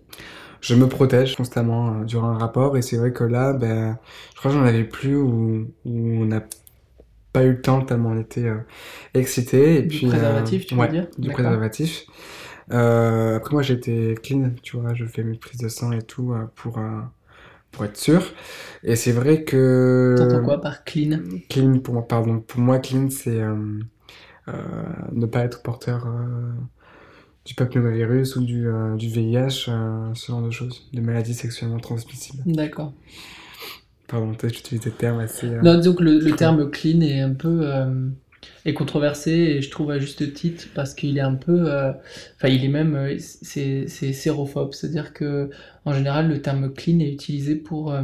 [0.60, 3.98] Je me protège constamment durant un rapport et c'est vrai que là, ben,
[4.34, 6.42] je crois que j'en avais plus où on n'a
[7.32, 8.50] pas eu le temps tellement on était
[9.14, 9.78] excités.
[9.78, 11.06] Et Du puis, préservatif, tu veux ouais, dire?
[11.18, 12.06] Du préservatif.
[12.68, 16.80] Après moi j'étais clean, tu vois, je fais mes prises de sang et tout pour,
[17.70, 18.32] pour être sûr.
[18.82, 20.14] Et c'est vrai que...
[20.16, 21.18] T'entends quoi par clean?
[21.48, 23.54] Clean, pour moi, pardon, pour moi, clean, c'est euh,
[24.48, 24.52] euh,
[25.12, 26.52] ne pas être porteur euh,
[27.44, 29.50] du papillomavirus ou du, du VIH,
[30.14, 32.42] ce genre de choses, de maladies sexuellement transmissibles.
[32.46, 32.92] D'accord.
[34.08, 35.48] Pardon, peut-être que j'utilise des termes assez...
[35.48, 37.68] Non, disons que le, le terme clean est un peu
[38.64, 41.92] est controversé et je trouve à juste titre parce qu'il est un peu, euh,
[42.36, 45.50] enfin il est même, euh, c'est sérophobe, c'est-à-dire que
[45.84, 48.02] en général le terme clean est utilisé pour euh,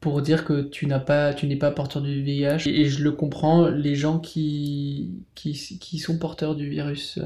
[0.00, 3.12] pour dire que tu n'as pas, tu n'es pas porteur du VIH et, je le
[3.12, 7.18] comprends, les gens qui qui, qui sont porteurs du virus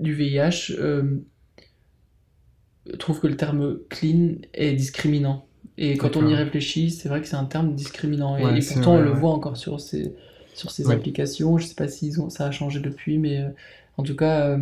[0.00, 0.74] du VIH
[2.98, 5.46] trouvent que le terme clean est discriminant.
[5.82, 8.36] Et quand on y réfléchit, c'est vrai que c'est un terme discriminant.
[8.38, 9.16] Et, Ouais, et c'est pourtant, vrai, on le ouais.
[9.20, 10.14] voit encore sur ces,
[10.54, 10.94] sur ces Ouais.
[10.94, 11.58] applications.
[11.58, 13.50] Je sais pas si ça a changé depuis, mais euh,
[13.96, 14.58] en tout cas, euh,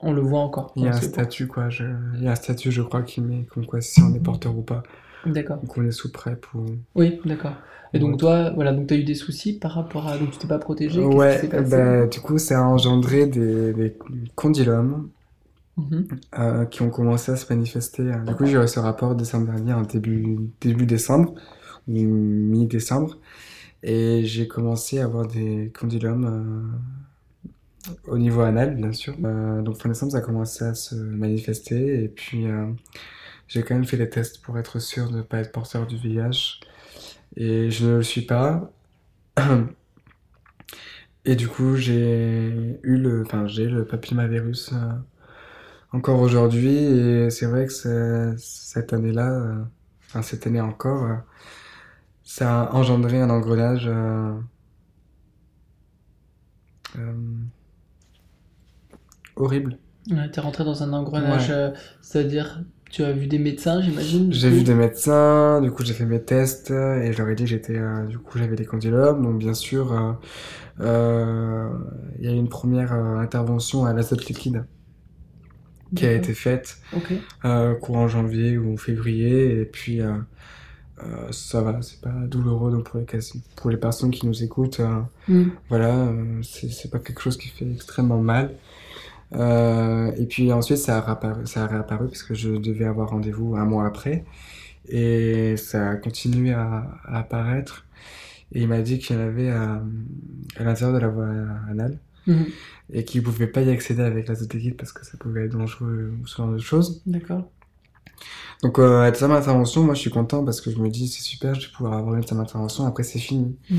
[0.00, 0.72] On le voit encore.
[0.76, 1.68] Il y a un statut, quoi.
[1.70, 1.84] Je...
[2.16, 4.56] Il y a un statut, je crois, qui met comme quoi si on est porteur
[4.56, 4.82] ou pas.
[5.26, 5.58] D'accord.
[5.60, 6.64] Donc on est sous PrEP ou.
[6.94, 7.54] Oui, d'accord.
[7.92, 10.16] Et donc toi, voilà, donc tu as eu des soucis par rapport à...
[10.16, 13.96] Donc tu t'es pas protégé Ouais, passé bah, du coup, ça a engendré des, des
[14.36, 15.10] condylomes
[15.90, 16.06] Mhm.
[16.38, 18.02] euh, qui ont commencé à se manifester.
[18.02, 18.24] euh.
[18.24, 20.50] Du coup, j'ai eu ce rapport décembre dernier, en début,
[20.86, 21.34] décembre,
[21.88, 23.18] ou mi-décembre,
[23.82, 26.72] et j'ai commencé à avoir des condylomes
[27.88, 29.16] euh, au niveau anal, bien sûr.
[29.16, 32.46] Donc, fin décembre, ça a commencé à se manifester, et puis
[33.48, 35.96] j'ai quand même fait les tests pour être sûr de ne pas être porteur du
[35.96, 36.60] VIH,
[37.36, 38.70] et je ne le suis pas.
[41.26, 44.72] Et du coup, j'ai eu le, enfin, j'ai le papillomavirus
[45.92, 49.64] encore aujourd'hui, et c'est vrai que cette année-là, euh,
[50.08, 51.14] enfin cette année encore, euh,
[52.24, 54.32] ça a engendré un engrenage euh,
[59.36, 59.78] horrible.
[60.10, 61.72] Ouais, t'es rentré dans un engrenage, Ouais.
[62.00, 66.06] c'est-à-dire tu as vu des médecins, j'imagine J'ai vu des médecins, du coup j'ai fait
[66.06, 69.22] mes tests et je leur ai dit que j'étais, euh, du coup j'avais des condylomes,
[69.22, 70.12] donc bien sûr euh,
[70.80, 71.68] euh,
[72.18, 74.64] il y a eu une première intervention à l'azote liquide
[75.94, 77.12] qui a été faite Ok.
[77.44, 80.12] euh, courant janvier ou février et puis euh,
[81.02, 84.42] euh, ça va, c'est pas douloureux donc pour les, quasi- pour les personnes qui nous
[84.42, 84.80] écoutent,
[85.28, 85.44] Mm.
[85.68, 88.54] voilà, c'est pas quelque chose qui fait extrêmement mal.
[89.32, 93.56] Et puis ensuite, ça a réapparu, ça a réapparu parce que je devais avoir rendez-vous
[93.56, 94.24] un mois après.
[94.88, 97.86] Et ça a continué à, à apparaître.
[98.52, 99.80] Et il m'a dit qu'il y en avait à,
[100.56, 101.28] à l'intérieur de la voie
[101.70, 101.98] anale
[102.30, 102.46] Mhm.
[102.92, 106.12] et qu'il pouvait pas y accéder avec l'azote liquide parce que ça pouvait être dangereux
[106.20, 107.02] ou ce genre de choses.
[107.06, 107.50] D'accord.
[108.62, 111.22] Donc euh, à cette intervention, moi je suis content parce que je me dis c'est
[111.22, 113.56] super, je vais pouvoir avoir une deuxième intervention, après c'est fini.
[113.70, 113.76] Mm.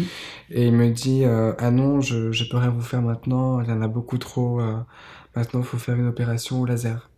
[0.51, 3.69] Et il me dit euh, ah non, je, je peux rien vous faire maintenant, il
[3.69, 4.77] y en a beaucoup trop, euh,
[5.35, 7.09] maintenant il faut faire une opération au laser.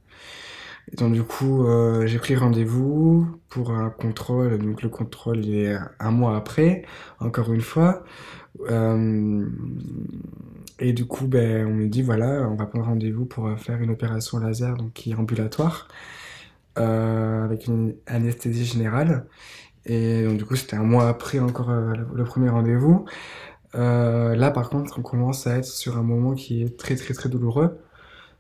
[0.92, 5.56] Et donc du coup euh, j'ai pris rendez-vous pour un contrôle, donc le contrôle il
[5.56, 6.84] est un mois après,
[7.20, 8.04] encore une fois.
[8.70, 9.48] Euh,
[10.80, 13.82] et du coup ben, on me dit voilà, on va prendre rendez-vous pour euh, faire
[13.82, 15.88] une opération laser donc qui est ambulatoire
[16.80, 19.26] euh, avec une anesthésie générale.
[19.86, 23.06] Et donc, du coup, c'était un mois après encore euh, le, premier rendez-vous.
[23.74, 27.30] Là, par contre, on commence à être sur un moment qui est très, très, très
[27.30, 27.80] douloureux.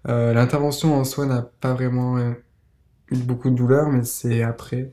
[0.05, 4.91] L'intervention en soi n'a pas vraiment eu beaucoup de douleur, mais c'est après,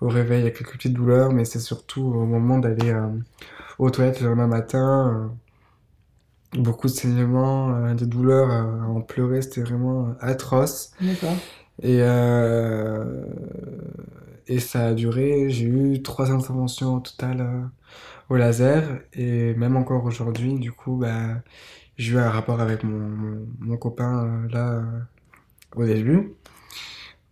[0.00, 2.94] au réveil, il y a quelques petites douleurs, mais c'est surtout au moment d'aller
[3.78, 5.32] aux toilettes le lendemain matin.
[6.56, 10.92] Euh, beaucoup de saignements, euh, des douleurs euh, à en pleurer, c'était vraiment atroce.
[11.00, 11.36] D'accord.
[11.82, 13.24] Et, euh,
[14.46, 17.62] et ça a duré, j'ai eu trois interventions au total euh,
[18.28, 21.42] au laser, et même encore aujourd'hui, du coup, bah,
[21.96, 24.82] j'ai eu un rapport avec mon, mon, mon copain euh, là euh,
[25.76, 26.34] au début,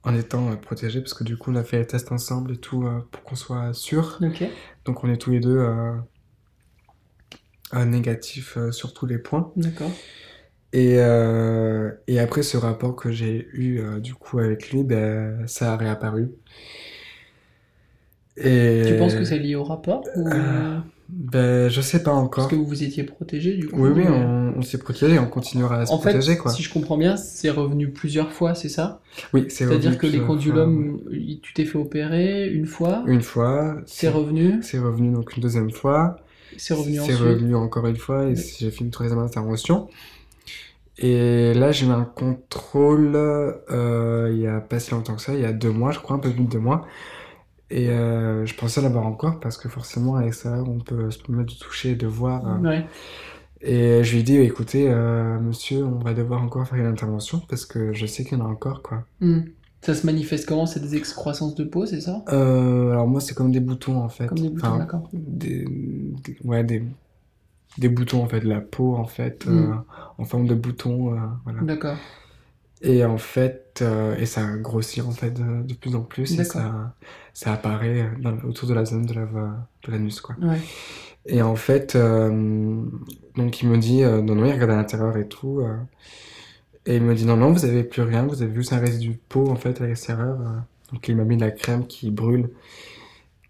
[0.03, 2.57] en étant euh, protégé, parce que du coup, on a fait les tests ensemble et
[2.57, 4.19] tout euh, pour qu'on soit sûr.
[4.85, 5.59] Donc, on est tous les deux
[7.75, 8.17] euh, euh,
[8.57, 9.53] euh, sur tous les points.
[9.57, 9.91] D'accord.
[10.73, 15.47] Et, euh, et après ce rapport que j'ai eu euh, du coup avec lui, ben,
[15.47, 16.29] ça a réapparu.
[18.37, 20.29] Et Tu penses que c'est lié au rapport ou...
[20.29, 20.79] Euh,
[21.09, 22.49] ben, je sais pas Parce encore.
[22.49, 25.81] que vous vous étiez protégé du coup Oui, oui, on, on s'est protégé, on continuera
[25.81, 26.53] à se En fait, protéger, quoi.
[26.53, 29.01] si je comprends bien, c'est revenu plusieurs fois, c'est ça?
[29.33, 31.01] Oui, c'est C'est-à-dire revenu que les plusieurs fois, condylomes,
[31.43, 33.15] tu t'es fait opérer une fois, ouais.
[33.15, 36.17] Une fois, c'est revenu, c'est revenu donc une deuxième fois,
[36.57, 37.19] c'est revenu c'est ensuite.
[37.19, 38.55] revenu encore une fois, et Oui.
[38.59, 39.89] j'ai fait une troisième intervention.
[41.01, 45.35] Et là, j'ai eu un contrôle euh, il y a pas si longtemps que ça,
[45.35, 46.87] il y a deux mois, je crois, un peu plus de deux mois.
[47.71, 51.53] Et euh, je pensais l'avoir encore parce que forcément, avec ça, on peut se permettre
[51.55, 52.43] de toucher de voir.
[52.49, 52.59] euh.
[52.69, 52.87] Ouais.
[53.61, 57.41] Et je lui ai dit, écoutez, euh, monsieur, on va devoir encore faire une intervention
[57.49, 59.05] parce que je sais qu'il y en a encore, quoi.
[59.21, 59.41] Hmm.
[59.81, 60.67] Ça se manifeste comment?
[60.67, 62.25] C'est des excroissances de peau, c'est ça?
[62.31, 64.27] Euh, alors moi, c'est comme des boutons, en fait.
[64.27, 65.09] Comme des boutons, Enfin, d'accord.
[65.13, 66.83] des, des- ouais, des,
[67.79, 69.51] des boutons, en fait, de la peau, en fait, Mm.
[69.51, 69.75] euh,
[70.19, 71.63] en forme de bouton, euh, voilà.
[71.63, 71.97] D'accord.
[72.83, 76.45] Et en fait, euh, et ça grossit, en fait, de, de plus en plus, et
[76.45, 76.95] ça,
[77.33, 80.37] ça apparaît dans- autour de la zone de la, de l'anus, quoi.
[80.43, 80.59] Ouais.
[81.27, 85.61] Et en fait, donc il me dit, non, non, il regarde à l'intérieur et tout.
[86.89, 89.11] Et il me dit, non, non, vous avez plus rien, vous avez juste un résidu
[89.11, 90.39] de peau en fait à l'extérieur.
[90.93, 92.49] donc il m'a mis de la crème qui brûle,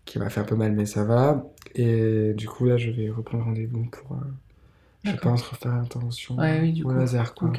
[0.05, 1.45] qui m'a fait un peu mal, mais ça va.
[1.75, 4.21] Et du coup, là, je vais reprendre rendez-vous pour, euh,
[5.05, 6.95] je pense, refaire l'intervention Ouais, oui, du au coup.
[6.95, 7.53] laser, quoi.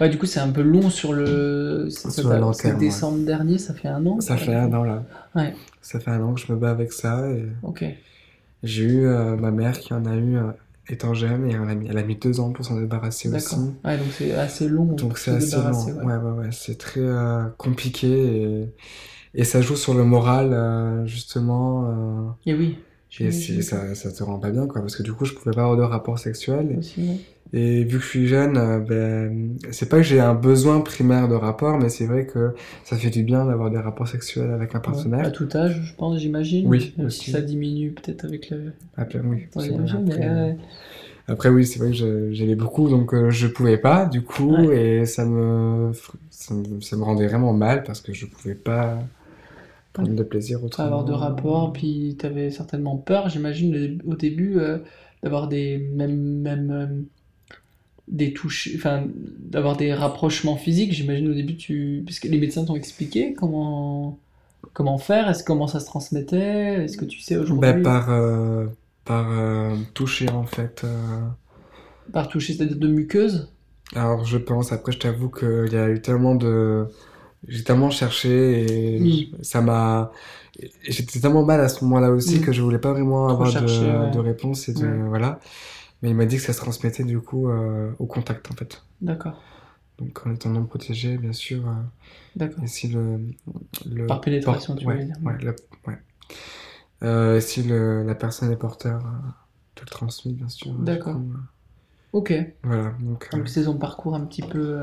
[0.00, 1.88] Ouais, du coup, c'est un peu long sur le.
[1.90, 2.74] c'est ouais.
[2.76, 5.02] décembre dernier, ça fait un an Ça fait un an, là.
[5.34, 5.54] Ouais.
[5.82, 7.28] Ça fait un an que je me bats avec ça.
[7.30, 7.84] Et Ok.
[8.62, 10.52] j'ai eu euh, ma mère qui en a eu euh,
[10.90, 13.56] étant jeune et elle a mis, elle a mis deux ans pour s'en débarrasser aussi.
[13.84, 14.84] Ouais, donc c'est assez long.
[14.86, 15.98] Donc c'est se assez long.
[15.98, 16.04] ouais.
[16.04, 16.48] Ouais, ouais, ouais.
[16.52, 18.74] C'est très euh, compliqué et,
[19.34, 22.36] et ça joue sur le moral, euh, justement.
[22.46, 22.76] Et oui.
[23.20, 23.56] euh, et j'imagine.
[23.56, 24.80] c'est- ça, ça te rend pas bien, quoi.
[24.80, 26.76] Parce que du coup, je pouvais pas avoir de rapport sexuel.
[26.78, 27.16] Aussi, ouais.
[27.52, 31.28] Et vu que je suis jeune, euh, ben, c'est pas que j'ai un besoin primaire
[31.28, 34.74] de rapport, mais c'est vrai que ça fait du bien d'avoir des rapports sexuels avec
[34.74, 35.24] un partenaire.
[35.26, 36.66] À tout âge, je pense, j'imagine.
[36.68, 37.24] Oui, Même aussi.
[37.26, 38.72] si ça diminue peut-être avec le.
[38.96, 39.70] Après, oui, âges,
[40.04, 40.52] mais, après, euh,
[41.26, 45.00] Après, oui, c'est vrai que j'aimais beaucoup, donc euh, je pouvais pas, du coup, Ouais.
[45.02, 45.92] et ça me,
[46.30, 48.98] ça me, ça me rendait vraiment mal parce que je pouvais pas
[49.92, 50.86] prendre de plaisir autrement.
[50.86, 54.78] avoir de rapport, puis tu avais certainement peur, j'imagine, au début, euh,
[55.22, 56.86] d'avoir des même, même euh,
[58.10, 59.04] des touches, enfin,
[59.38, 60.92] d'avoir des rapprochements physiques.
[60.92, 64.18] J'imagine au début, tu, parce que les médecins t'ont expliqué comment
[64.74, 67.60] comment faire, est-ce comment ça se transmettait, est-ce que tu sais aujourd'hui?
[67.72, 68.66] Ben, par, euh,
[69.04, 70.82] par euh, toucher, en fait.
[70.84, 71.20] euh.
[72.12, 73.48] par toucher, c'est-à-dire de muqueuse?
[73.94, 76.86] Alors, je pense, après, je t'avoue qu'il y a eu tellement de...
[77.46, 79.32] J'ai tellement cherché et Oui.
[79.42, 80.10] ça m'a...
[80.88, 82.40] J'étais tellement mal à ce moment-là aussi Mm.
[82.40, 84.10] que je voulais pas vraiment Trop avoir chercher, de, ouais.
[84.10, 84.86] de réponse et de...
[85.08, 85.40] Voilà.
[86.02, 88.82] Mais il m'a dit que ça se transmettait, du coup, euh, au contact, en fait.
[89.00, 89.42] D'accord,
[89.98, 91.68] Donc, en étant non protégé, bien sûr.
[91.68, 91.72] euh,
[92.36, 92.62] d'accord.
[92.64, 93.20] Et si le,
[93.90, 95.16] le Par pénétration, tu ouais, voulais dire.
[95.24, 95.98] ouais, le- ouais.
[97.02, 99.02] Euh, si le, la personne est porteur,
[99.74, 100.72] te le transmet, bien sûr.
[100.80, 101.16] D'accord.
[102.12, 102.32] Ok,
[102.62, 102.92] voilà.
[103.00, 104.78] Donc, donc c'est son parcours un petit peu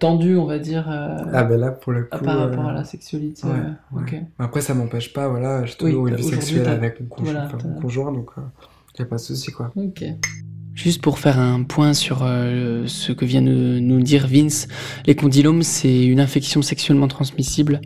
[0.00, 0.90] tendu, on va dire.
[0.90, 2.24] euh, ah ben là, pour le coup.
[2.24, 3.46] par rapport euh, à la sexualité.
[3.46, 4.02] ouais, euh, ouais.
[4.02, 4.14] ok.
[4.38, 7.32] Après, ça m'empêche pas, voilà, j'ai Oui, toujours une t'as- vie sexuelle avec mon conjoint,
[7.34, 8.30] voilà, enfin, mon conjoint donc
[8.98, 9.72] il n'y a pas de souci, quoi.
[9.76, 10.04] Ok.
[10.74, 14.68] Juste pour faire un point sur euh, ce que vient de nous dire Vince,
[15.06, 17.80] les condylomes, c'est une infection sexuellement transmissible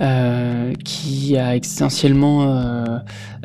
[0.00, 2.84] euh, qui a essentiellement euh,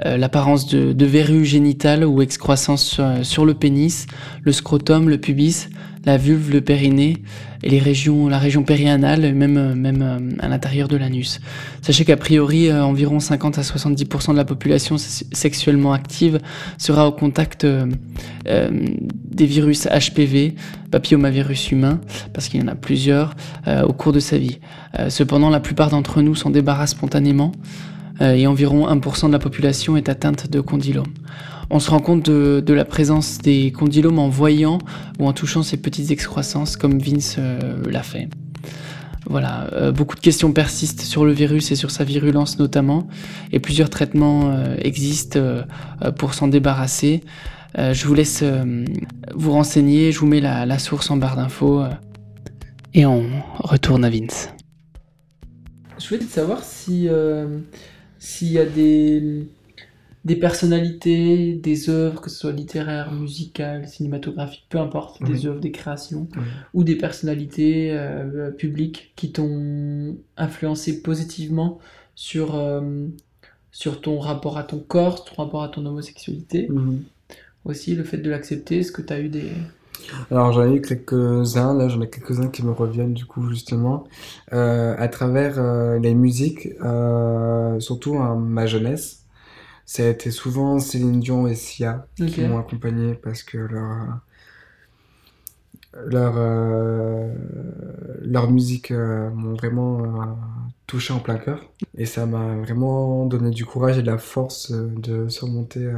[0.06, 4.06] euh, l'apparence de, de verrues génitales ou excroissance sur, sur le pénis,
[4.44, 5.70] le scrotum, le pubis,
[6.06, 7.18] la vulve, le périnée
[7.64, 11.40] et les régions, la région périanale, même, même euh, à l'intérieur de l'anus.
[11.82, 16.40] Sachez qu'a priori, euh, environ 50 à 70% de la population se- sexuellement active
[16.78, 17.86] sera au contact euh,
[18.46, 20.56] des virus HPV,
[20.92, 22.02] papillomavirus humain,
[22.34, 23.36] parce qu'il y en a plusieurs,
[23.88, 24.60] au cours de sa vie.
[25.10, 27.52] Cependant, la plupart d'entre nous s'en débarrassent spontanément
[28.22, 31.14] et environ 1% de la population est atteinte de condylomes.
[31.76, 34.78] On se rend compte de, la présence des condylomes en voyant
[35.18, 38.30] ou en touchant ces petites excroissances comme Vince euh, l'a fait.
[39.26, 43.08] Voilà, euh, beaucoup de questions persistent sur le virus et sur sa virulence notamment,
[43.52, 45.40] et plusieurs traitements euh, existent
[46.20, 47.22] pour s'en débarrasser.
[47.76, 48.44] Je vous laisse
[49.34, 51.84] vous renseigner, je vous mets la, source en barre d'infos,
[52.94, 53.24] et on
[53.58, 54.50] retourne à Vince.
[55.98, 57.08] Je voulais savoir si
[58.20, 59.48] s'il y a des,
[60.26, 65.72] des personnalités, des œuvres, que ce soit littéraires, musicales, cinématographiques, peu importe, des œuvres, des
[65.72, 66.44] créations, Oui.
[66.74, 71.80] ou des personnalités euh, publiques qui t'ont influencé positivement
[72.16, 73.08] sur, euh,
[73.72, 76.70] sur ton rapport à ton corps, ton rapport à ton homosexualité.
[77.66, 79.52] Aussi, le fait de l'accepter, est-ce que tu as eu des...
[80.32, 84.04] Alors j'en ai eu quelques-uns, là j'en ai quelques-uns qui me reviennent du coup justement,
[84.52, 85.62] euh, à travers
[86.00, 86.70] les musiques,
[87.80, 89.23] surtout à ma jeunesse.
[89.86, 94.22] Ça a été souvent Céline Dion et Sia qui m'ont accompagné parce que leur
[96.06, 97.32] leur euh,
[98.22, 100.26] leur musique euh, m'ont vraiment euh,
[100.88, 101.62] touché en plein cœur.
[101.98, 105.92] Et ça m'a vraiment donné du courage et de la force de surmonter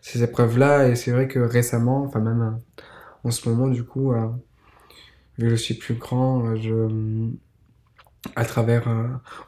[0.00, 0.88] ces épreuves-là.
[0.88, 2.58] Et c'est vrai que récemment, enfin même
[3.24, 4.12] en ce moment du coup,
[5.38, 7.30] vu que je suis plus grand, je
[8.36, 8.88] à travers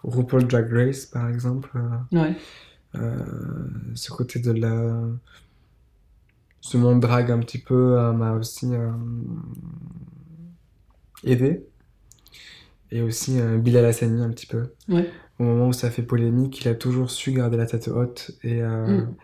[0.03, 1.71] RuPaul Drag Race par exemple,
[2.13, 2.35] Ouais,
[2.95, 5.01] ce côté de la
[6.61, 8.91] ce monde drag un petit peu euh, m'a aussi euh,
[11.25, 11.65] aidé.
[12.93, 14.69] Et aussi euh, Bilal Hassani un petit peu.
[14.89, 18.31] Ouais, au moment où ça fait polémique il a toujours su garder la tête haute
[18.43, 19.15] et euh, Mm.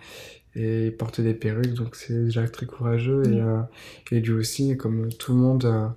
[0.57, 1.75] et il porte des perruques.
[1.75, 3.23] Donc c'est déjà très courageux.
[3.27, 3.47] Et, Mm.
[3.49, 3.63] euh,
[4.11, 5.89] et lui aussi comme tout le monde euh,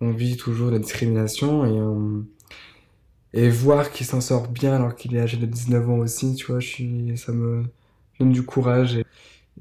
[0.00, 2.20] on vit toujours la discrimination et euh,
[3.44, 6.46] et voir qu'il s'en sort bien alors qu'il est âgé de 19 ans aussi, tu
[6.46, 7.64] vois, je suis, ça me
[8.18, 9.04] donne du courage et,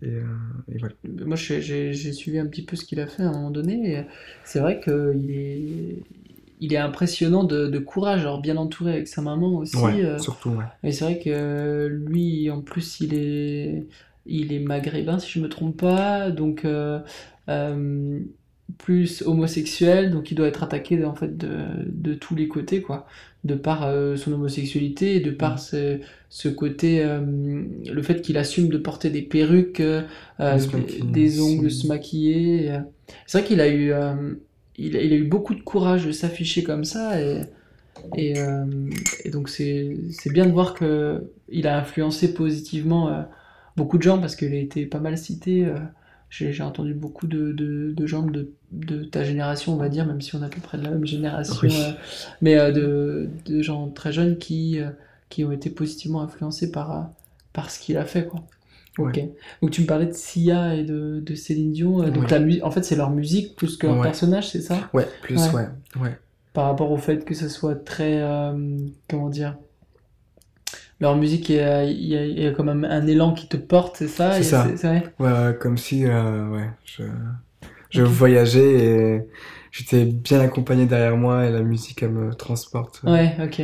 [0.01, 0.25] et, euh,
[0.73, 0.95] et voilà.
[1.03, 4.05] moi j'ai- suivi un petit peu ce qu'il a fait à un moment donné,
[4.43, 6.03] c'est vrai qu'il est...
[6.59, 9.77] Il est impressionnant de, de courage, alors bien entouré avec sa maman aussi.
[9.81, 10.65] Ouais, euh, surtout, ouais.
[10.83, 13.87] Et c'est vrai que lui, en plus, il est,
[14.25, 16.31] il est maghrébin, si je me trompe pas.
[16.31, 16.99] Donc, euh,
[18.77, 21.49] plus homosexuel, donc il doit être attaqué en fait de,
[21.87, 23.07] de tous les côtés, quoi,
[23.43, 25.59] de par euh, son homosexualité et de par Mm.
[25.59, 25.99] ce,
[26.29, 27.21] ce côté, euh,
[27.89, 30.01] le fait qu'il assume de porter des perruques, euh,
[30.39, 32.71] des, ongles, se maquiller.
[33.25, 33.91] C'est vrai qu'il a eu,
[34.77, 37.41] il, a, il a eu beaucoup de courage de s'afficher comme ça et,
[38.15, 38.33] et,
[39.25, 43.25] et donc c'est c'est bien de voir que il a influencé positivement
[43.75, 45.67] beaucoup de gens parce qu'il a été pas mal cité.
[46.29, 50.21] J'ai entendu beaucoup de, de, de gens de, de ta génération, on va dire, même
[50.21, 51.73] si on est à peu près de la même génération, Oui.
[51.79, 51.91] euh,
[52.41, 54.89] mais euh, de, de gens très jeunes qui, euh,
[55.29, 57.09] qui ont été positivement influencés par,
[57.53, 58.25] par ce qu'il a fait.
[58.27, 58.43] Quoi.
[58.97, 59.21] Ok.
[59.61, 61.99] Donc tu me parlais de Sia et de, de Céline Dion.
[62.09, 62.27] Donc Oui.
[62.29, 64.03] la mu- en fait, c'est leur musique plus que leur Ouais.
[64.03, 64.89] personnage, c'est ça?
[64.93, 65.67] Ouais, plus, Ouais.
[66.01, 66.17] ouais.
[66.53, 68.19] Par rapport au fait que ce soit très.
[69.07, 69.55] comment dire
[70.99, 73.57] Leur musique, il y a, il y y a quand même un élan qui te
[73.57, 74.33] porte, c'est ça?
[74.33, 74.67] C'est ça.
[74.75, 75.03] c'est vrai?
[75.19, 77.03] Ouais, comme si, euh, ouais, je,
[77.91, 79.21] je voyageais et
[79.71, 83.01] j'étais bien accompagné derrière moi et la musique, elle me transporte.
[83.05, 83.61] Ouais, ok.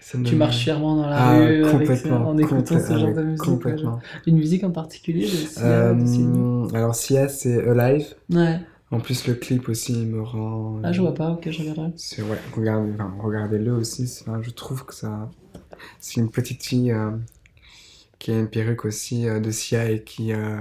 [0.00, 3.08] Ça Tu marches fièrement dans la Ah, rue avec, complètement, en écoutant ce ah genre
[3.08, 3.44] ouais, de musique.
[3.44, 3.98] Complètement.
[4.26, 5.28] Une musique en particulier
[5.58, 8.14] Euh, alors, Sia, c'est Alive.
[8.30, 8.60] Ouais.
[8.92, 10.78] En plus, le clip aussi il me rend.
[10.84, 11.90] Ah, je vois pas, ok, je regarderai.
[11.96, 14.08] C'est ouais, regardez, enfin, regardez-le aussi.
[14.22, 15.28] enfin, je trouve que ça,
[16.00, 17.10] c'est une petite fille euh,
[18.18, 20.60] qui a une perruque aussi euh, de Sia et qui euh,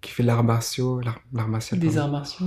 [0.00, 1.80] qui fait l'art martiaux, l'art, martial.
[1.80, 2.46] Des arts martiaux.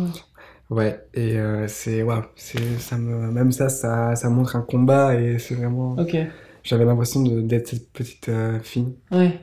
[0.69, 1.03] ouais.
[1.13, 1.37] Et
[1.67, 5.95] c'est waouh, ça me même ça, ça ça montre un combat et c'est vraiment.
[5.97, 6.15] Ok.
[6.63, 8.29] J'avais l'impression d'être cette petite
[8.61, 8.95] fille.
[9.11, 9.39] Ouais.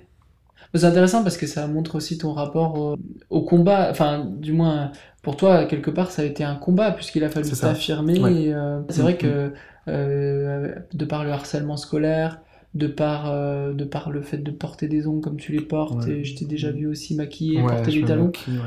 [0.74, 2.96] C'est intéressant parce que ça montre aussi ton rapport au,
[3.30, 3.90] au combat.
[3.90, 4.90] Enfin, du moins,
[5.24, 8.20] pour toi, quelque part, ça a été un combat puisqu'il a fallu s'affirmer.
[8.20, 8.52] Ouais.
[8.52, 9.52] euh, c'est vrai que
[9.88, 12.40] euh, de par le harcèlement scolaire,
[12.74, 16.04] de par, euh, de par le fait de porter des ongles comme tu les portes,
[16.06, 16.10] Ouais.
[16.18, 18.60] et je t'ai déjà vu aussi maquiller, Ouais, porter des talons, maquille,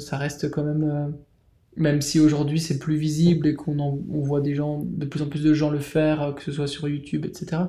[0.00, 1.12] ça reste quand même.
[1.76, 5.26] même si aujourd'hui c'est plus visible et qu'on on voit des gens, de plus en
[5.26, 7.62] plus de gens le faire, que ce soit sur YouTube, etc.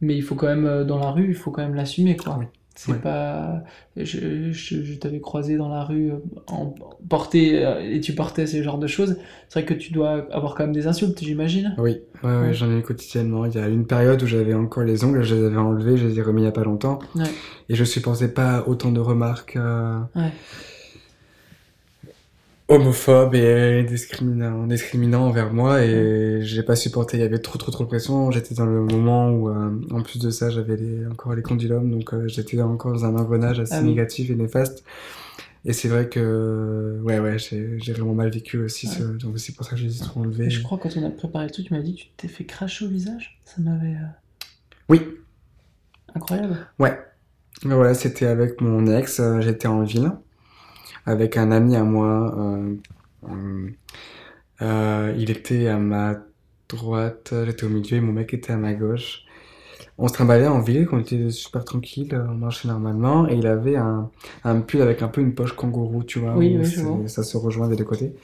[0.00, 2.36] Mais il faut quand même, dans la rue, il faut quand même l'assumer, quoi.
[2.38, 2.44] Oui.
[2.80, 2.98] C'est Ouais.
[2.98, 3.64] pas.
[3.96, 6.72] Je, je, je t'avais croisé dans la rue euh, en
[7.08, 9.16] porté euh, et tu portais ce genre de choses.
[9.48, 11.74] C'est vrai que tu dois avoir quand même des insultes, j'imagine.
[11.78, 13.46] Oui, ouais, j'en ai eu quotidiennement.
[13.46, 16.06] Il y a une période où j'avais encore les ongles, je les avais enlevés, je
[16.06, 17.00] les ai remis il y a pas longtemps.
[17.68, 19.98] Et je supportais pas autant de remarques euh,
[22.68, 22.76] Ouais.
[22.76, 25.82] homophobes et discriminants, discriminants envers moi.
[25.84, 27.16] Et j'ai pas supporté.
[27.16, 28.30] Il y avait trop, trop, trop de pression.
[28.30, 31.90] J'étais dans le moment où, euh, en plus de ça, j'avais les, encore les condylome.
[31.90, 33.88] Donc euh, j'étais encore dans un engrenage assez Ah oui.
[33.88, 34.84] négatif et néfaste.
[35.64, 38.86] Et c'est vrai que, ouais, ouais, j'ai vraiment mal vécu aussi.
[38.86, 38.92] Ouais.
[38.94, 40.46] ce- donc c'est pour ça que j'ai dit tout enlevé.
[40.46, 42.28] Et je crois quand on a préparé le truc, tu m'as dit que tu t'es
[42.28, 43.40] fait cracher au visage.
[43.44, 43.88] Ça m'avait.
[43.94, 44.06] euh,
[44.88, 45.02] Oui,
[46.14, 46.56] Incroyable.
[46.78, 46.98] Ouais,
[47.64, 50.12] voilà, c'était avec mon ex, j'étais en ville,
[51.08, 52.34] avec un ami à moi.
[52.38, 52.76] euh,
[54.62, 56.16] euh, il était à ma
[56.68, 59.22] droite, j'étais au milieu et mon mec était à ma gauche.
[59.98, 63.76] On se trimballait en ville, on était super tranquille, on marchait normalement, et il avait
[63.76, 64.10] un,
[64.44, 67.08] un pull avec un peu une poche kangourou, tu vois, Oui, où oui, vois.
[67.08, 68.14] ça se rejoint des deux côtés.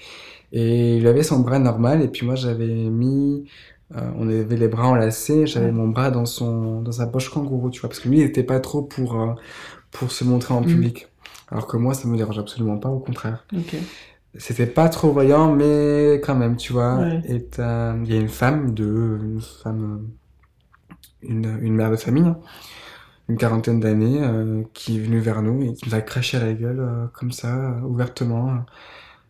[0.52, 3.48] Et il avait son bras normal, et puis moi j'avais mis,
[3.96, 5.72] euh, on avait les bras enlacés, j'avais Ouais.
[5.72, 8.44] mon bras dans son, dans sa poche kangourou, tu vois, parce que lui il était
[8.44, 9.34] pas trop pour, euh,
[9.92, 10.64] pour se montrer en Mhm.
[10.64, 11.08] public.
[11.54, 13.46] Alors que moi ça me dérange absolument pas, au contraire.
[13.56, 13.76] Ok.
[14.36, 16.96] C'était pas trop voyant, mais quand même, tu vois.
[16.96, 17.22] Ouais.
[17.28, 20.08] Et il y a une femme de, une femme,
[21.22, 22.40] une, une mère de famille, hein,
[23.28, 26.40] une quarantaine d'années, euh, qui est venue vers nous et qui nous a craché à
[26.44, 28.64] la gueule, euh, comme ça, euh, ouvertement,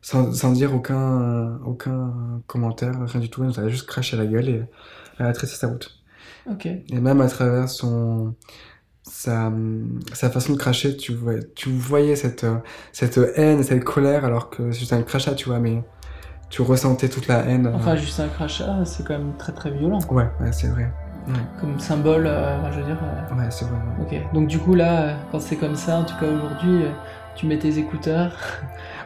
[0.00, 3.42] sans, sans dire aucun, aucun commentaire, rien du tout.
[3.42, 4.62] Elle nous a juste craché à la gueule et
[5.18, 6.02] elle a tracé sa route.
[6.50, 6.64] Ok.
[6.64, 8.34] Et même à travers son,
[9.04, 9.52] sa,
[10.12, 12.56] sa façon de cracher, tu voyais, tu voyais cette, euh,
[12.92, 15.82] cette haine, cette colère, alors que c'est juste un crachat, tu vois, mais
[16.50, 17.66] tu ressentais toute la haine.
[17.66, 17.72] euh.
[17.74, 19.98] Enfin, juste un crachat, c'est quand même très très violent.
[20.10, 20.90] Ouais, ouais, c'est vrai.
[21.26, 22.98] Ouais, Comme symbole, euh, je veux dire.
[23.02, 23.74] euh, ouais c'est vrai.
[24.12, 24.20] ouais.
[24.22, 26.84] Ok, donc du coup là, quand c'est comme ça, en tout cas aujourd'hui,
[27.34, 28.32] tu mets tes écouteurs,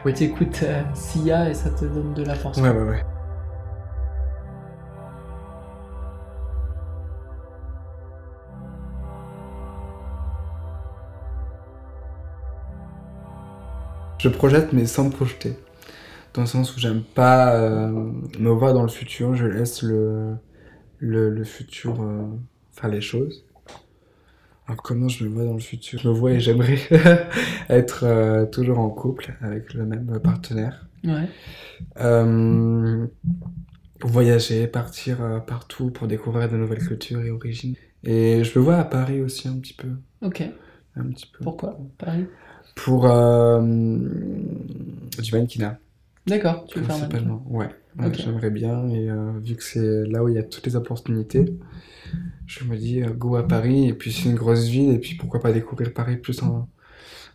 [0.05, 0.13] Oui.
[0.17, 2.57] tu écoutes euh, Sia et ça te donne de la force.
[2.59, 3.03] Ouais, ouais, ouais.
[14.19, 15.53] Je projette, mais sans me projeter.
[16.33, 17.87] Dans le sens où j'aime pas euh,
[18.39, 20.35] me voir dans le futur, je laisse le,
[20.99, 22.23] le, le futur euh,
[22.71, 23.45] faire les choses.
[24.67, 25.99] Alors comment je me vois dans le futur?
[25.99, 26.77] Je me vois et j'aimerais
[27.69, 30.87] être euh, toujours en couple avec le même partenaire.
[31.03, 31.29] Ouais.
[31.99, 33.07] Euh,
[34.01, 37.75] voyager, partir partout pour découvrir de nouvelles cultures et origines.
[38.03, 39.89] Et je me vois à Paris aussi un petit peu.
[40.21, 40.43] Ok.
[40.95, 41.43] Un petit peu.
[41.43, 42.27] Pourquoi Paris?
[42.83, 45.79] Pour euh, du mannequinat.
[46.27, 46.95] D'accord, tu veux faire.
[46.95, 47.69] Principalement, ouais.
[48.13, 51.45] J'aimerais bien, et euh, vu que c'est là où il y a toutes les opportunités,
[52.45, 55.15] je me dis euh, go à Paris, et puis c'est une grosse ville, et puis
[55.15, 56.69] pourquoi pas découvrir Paris plus en,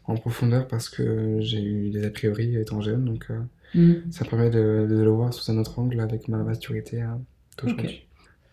[0.07, 3.41] en profondeur, parce que j'ai eu des a priori étant jeune, donc euh,
[3.77, 4.13] Mhm.
[4.13, 7.21] ça permet de, de le voir sous un autre angle avec ma maturité hein,
[7.59, 8.07] d'aujourd'hui.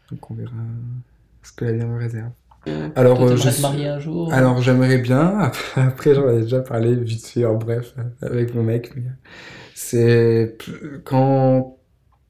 [0.10, 0.52] Donc on verra
[1.44, 2.32] ce que la vie me réserve.
[2.95, 6.30] Alors, Toi, euh, t'aimerais je te marier un jour Alors j'aimerais bien, après, après j'en
[6.30, 9.03] ai déjà parlé vite fait en bref avec mon mec, mais
[9.76, 10.57] c'est
[11.05, 11.78] quand,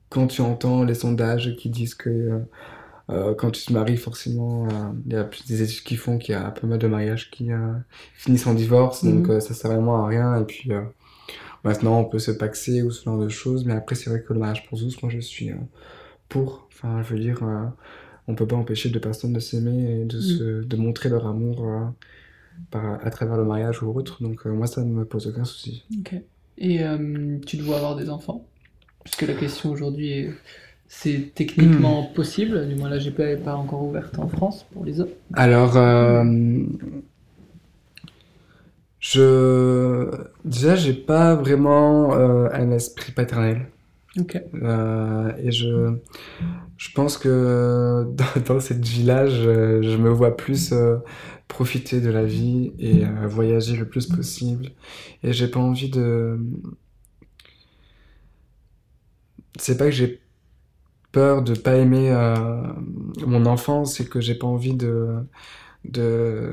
[0.09, 2.39] quand tu entends les sondages qui disent que euh,
[3.11, 6.17] euh, quand tu te maries forcément, euh, il y a plus des études qui font
[6.19, 7.73] qu'il y a pas mal de mariages qui euh,
[8.15, 10.83] finissent en divorce, donc euh, ça sert vraiment à rien, et puis euh,
[11.63, 14.33] maintenant on peut se paxer ou ce genre de choses, mais après c'est vrai que
[14.33, 15.55] le mariage pour tous, moi je suis euh,
[16.29, 17.39] pour, enfin je veux dire...
[18.31, 21.65] on peut pas empêcher deux personnes de s'aimer et de, se, de montrer leur amour
[21.67, 21.85] euh,
[22.71, 24.23] par, à travers le mariage ou autre.
[24.23, 25.85] Donc euh, moi, ça ne me pose aucun souci.
[25.99, 26.15] Ok.
[26.57, 28.45] Et euh, tu dois avoir des enfants?
[29.03, 30.33] Puisque la question aujourd'hui est
[30.87, 32.13] c'est techniquement Hmm.
[32.13, 35.09] possible, du moins la GPA n'est pas encore ouverte en France pour les hommes.
[35.33, 35.77] Alors,
[38.99, 40.11] je
[40.45, 43.67] déjà, j'ai pas vraiment un esprit paternel.
[44.19, 44.37] Ok.
[44.55, 45.95] Euh, et je,
[46.77, 48.05] je pense que
[48.47, 48.81] dans, cette
[49.45, 50.97] euh, je me vois plus euh,
[51.47, 54.71] profiter de la vie et euh, voyager le plus possible.
[55.23, 56.39] Et j'ai pas envie de.
[59.59, 60.21] C'est pas que j'ai
[61.11, 62.73] peur de pas aimer euh,
[63.25, 65.17] mon enfant, c'est que j'ai pas envie de,
[65.83, 66.51] de,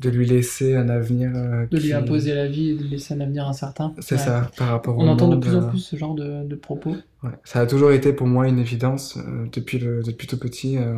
[0.00, 1.30] de lui laisser un avenir.
[1.34, 3.94] euh, De lui imposer la vie et de lui laisser un avenir incertain.
[4.00, 4.20] C'est Ouais.
[4.20, 6.54] ça, par rapport au On entend de plus en euh, plus ce genre de, de
[6.54, 6.96] propos.
[7.22, 10.76] Ouais, ça a toujours été pour moi une évidence euh, depuis le depuis tout petit.
[10.78, 10.96] euh,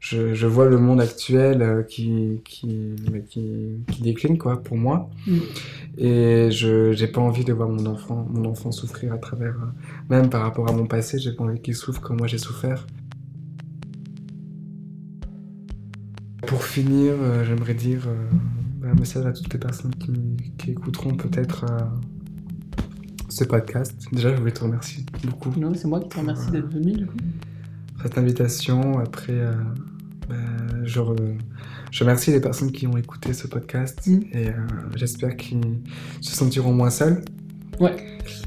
[0.00, 2.94] je, je vois le monde actuel qui qui,
[3.30, 5.38] qui qui décline quoi pour moi Mm.
[5.98, 9.54] et je j'ai pas envie de voir mon enfant mon enfant souffrir à travers
[10.10, 12.86] même par rapport à mon passé j'ai pas envie qu'il souffre comme moi j'ai souffert.
[16.46, 20.12] Pour finir, euh, j'aimerais dire euh, un message à toutes les personnes qui,
[20.58, 21.80] qui écouteront peut-être euh,
[23.28, 23.94] ce podcast.
[24.12, 27.06] Déjà, je voulais te remercier beaucoup Non, c'est moi qui te remercie d'être venu du
[27.06, 27.16] coup.
[28.02, 28.98] cette invitation.
[28.98, 29.40] Après,
[30.28, 30.34] bah,
[30.84, 31.36] je, re-
[31.90, 34.20] je remercie les personnes qui ont écouté ce podcast Mm.
[34.32, 34.48] et
[34.96, 35.80] j'espère qu'ils
[36.20, 37.22] se sentiront moins seuls.
[37.80, 37.96] Ouais,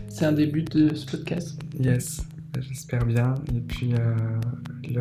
[0.08, 1.60] c'est un début de ce podcast.
[1.80, 2.22] Yes,
[2.62, 3.36] j'espère bien.
[3.54, 4.16] Et puis, euh,
[4.84, 5.00] il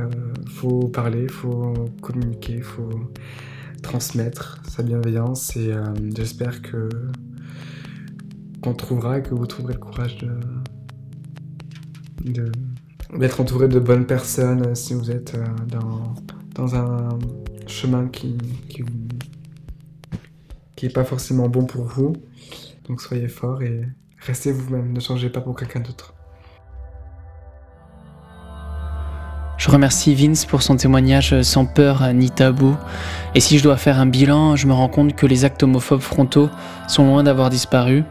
[0.48, 3.10] faut parler, faut communiquer, faut
[3.86, 5.84] transmettre sa bienveillance et euh,
[6.16, 6.88] j'espère que
[8.60, 10.30] qu'on trouvera que vous trouverez le courage de
[13.16, 16.14] d'être entouré de bonnes personnes euh, si vous êtes euh, dans,
[16.54, 17.10] dans un
[17.68, 18.36] chemin qui
[18.68, 18.84] qui
[20.74, 22.14] qui est pas forcément bon pour vous.
[22.88, 23.84] Donc soyez forts et
[24.18, 26.15] restez vous-même, ne changez pas pour quelqu'un d'autre.
[29.56, 32.76] Je remercie Vince pour son témoignage sans peur ni tabou.
[33.34, 36.00] Et si je dois faire un bilan, je me rends compte que les actes homophobes
[36.00, 36.50] frontaux
[36.88, 38.04] sont loin d'avoir disparu.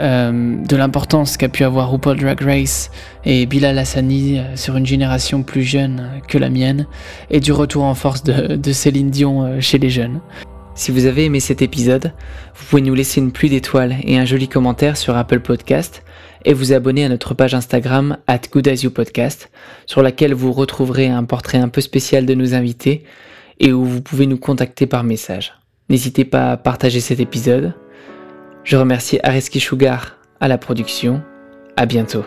[0.00, 2.90] Euh, de l'importance qu'a pu avoir RuPaul Drag Race
[3.24, 6.86] et Bilal Hassani euh, sur une génération plus jeune que la mienne,
[7.30, 10.20] et du retour en force de, Céline Dion euh, chez les jeunes.
[10.74, 12.12] Si vous avez aimé cet épisode,
[12.56, 16.02] vous pouvez nous laisser une pluie d'étoiles et un joli commentaire sur Apple Podcast
[16.44, 18.40] et vous abonner à notre page Instagram at
[18.94, 19.50] Podcast
[19.86, 23.04] sur laquelle vous retrouverez un portrait un peu spécial de nos invités
[23.60, 25.54] et où vous pouvez nous contacter par message.
[25.88, 27.74] N'hésitez pas à partager cet épisode.
[28.64, 31.22] Je remercie Areski Sugar à la production.
[31.76, 32.24] À bientôt.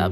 [0.00, 0.08] A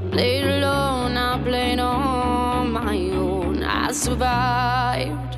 [4.17, 5.37] survived.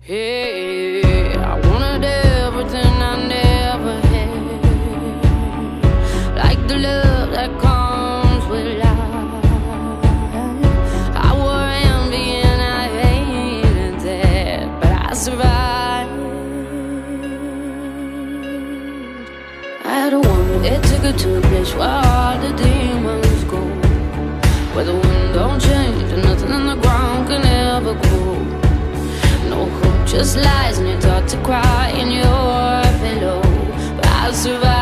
[0.00, 4.30] Hey, I wanted everything I never had.
[6.34, 9.44] Like the love that comes with life.
[11.26, 16.12] I wore envy and I hated that, but I survived.
[19.84, 23.60] I had a woman that took her to a place where all the demons go.
[24.74, 25.97] Where the wind don't change
[26.58, 28.34] on the ground can ever grow.
[29.48, 33.40] No hope, just lies, and you're taught to cry in your pillow.
[33.96, 34.77] But I survived.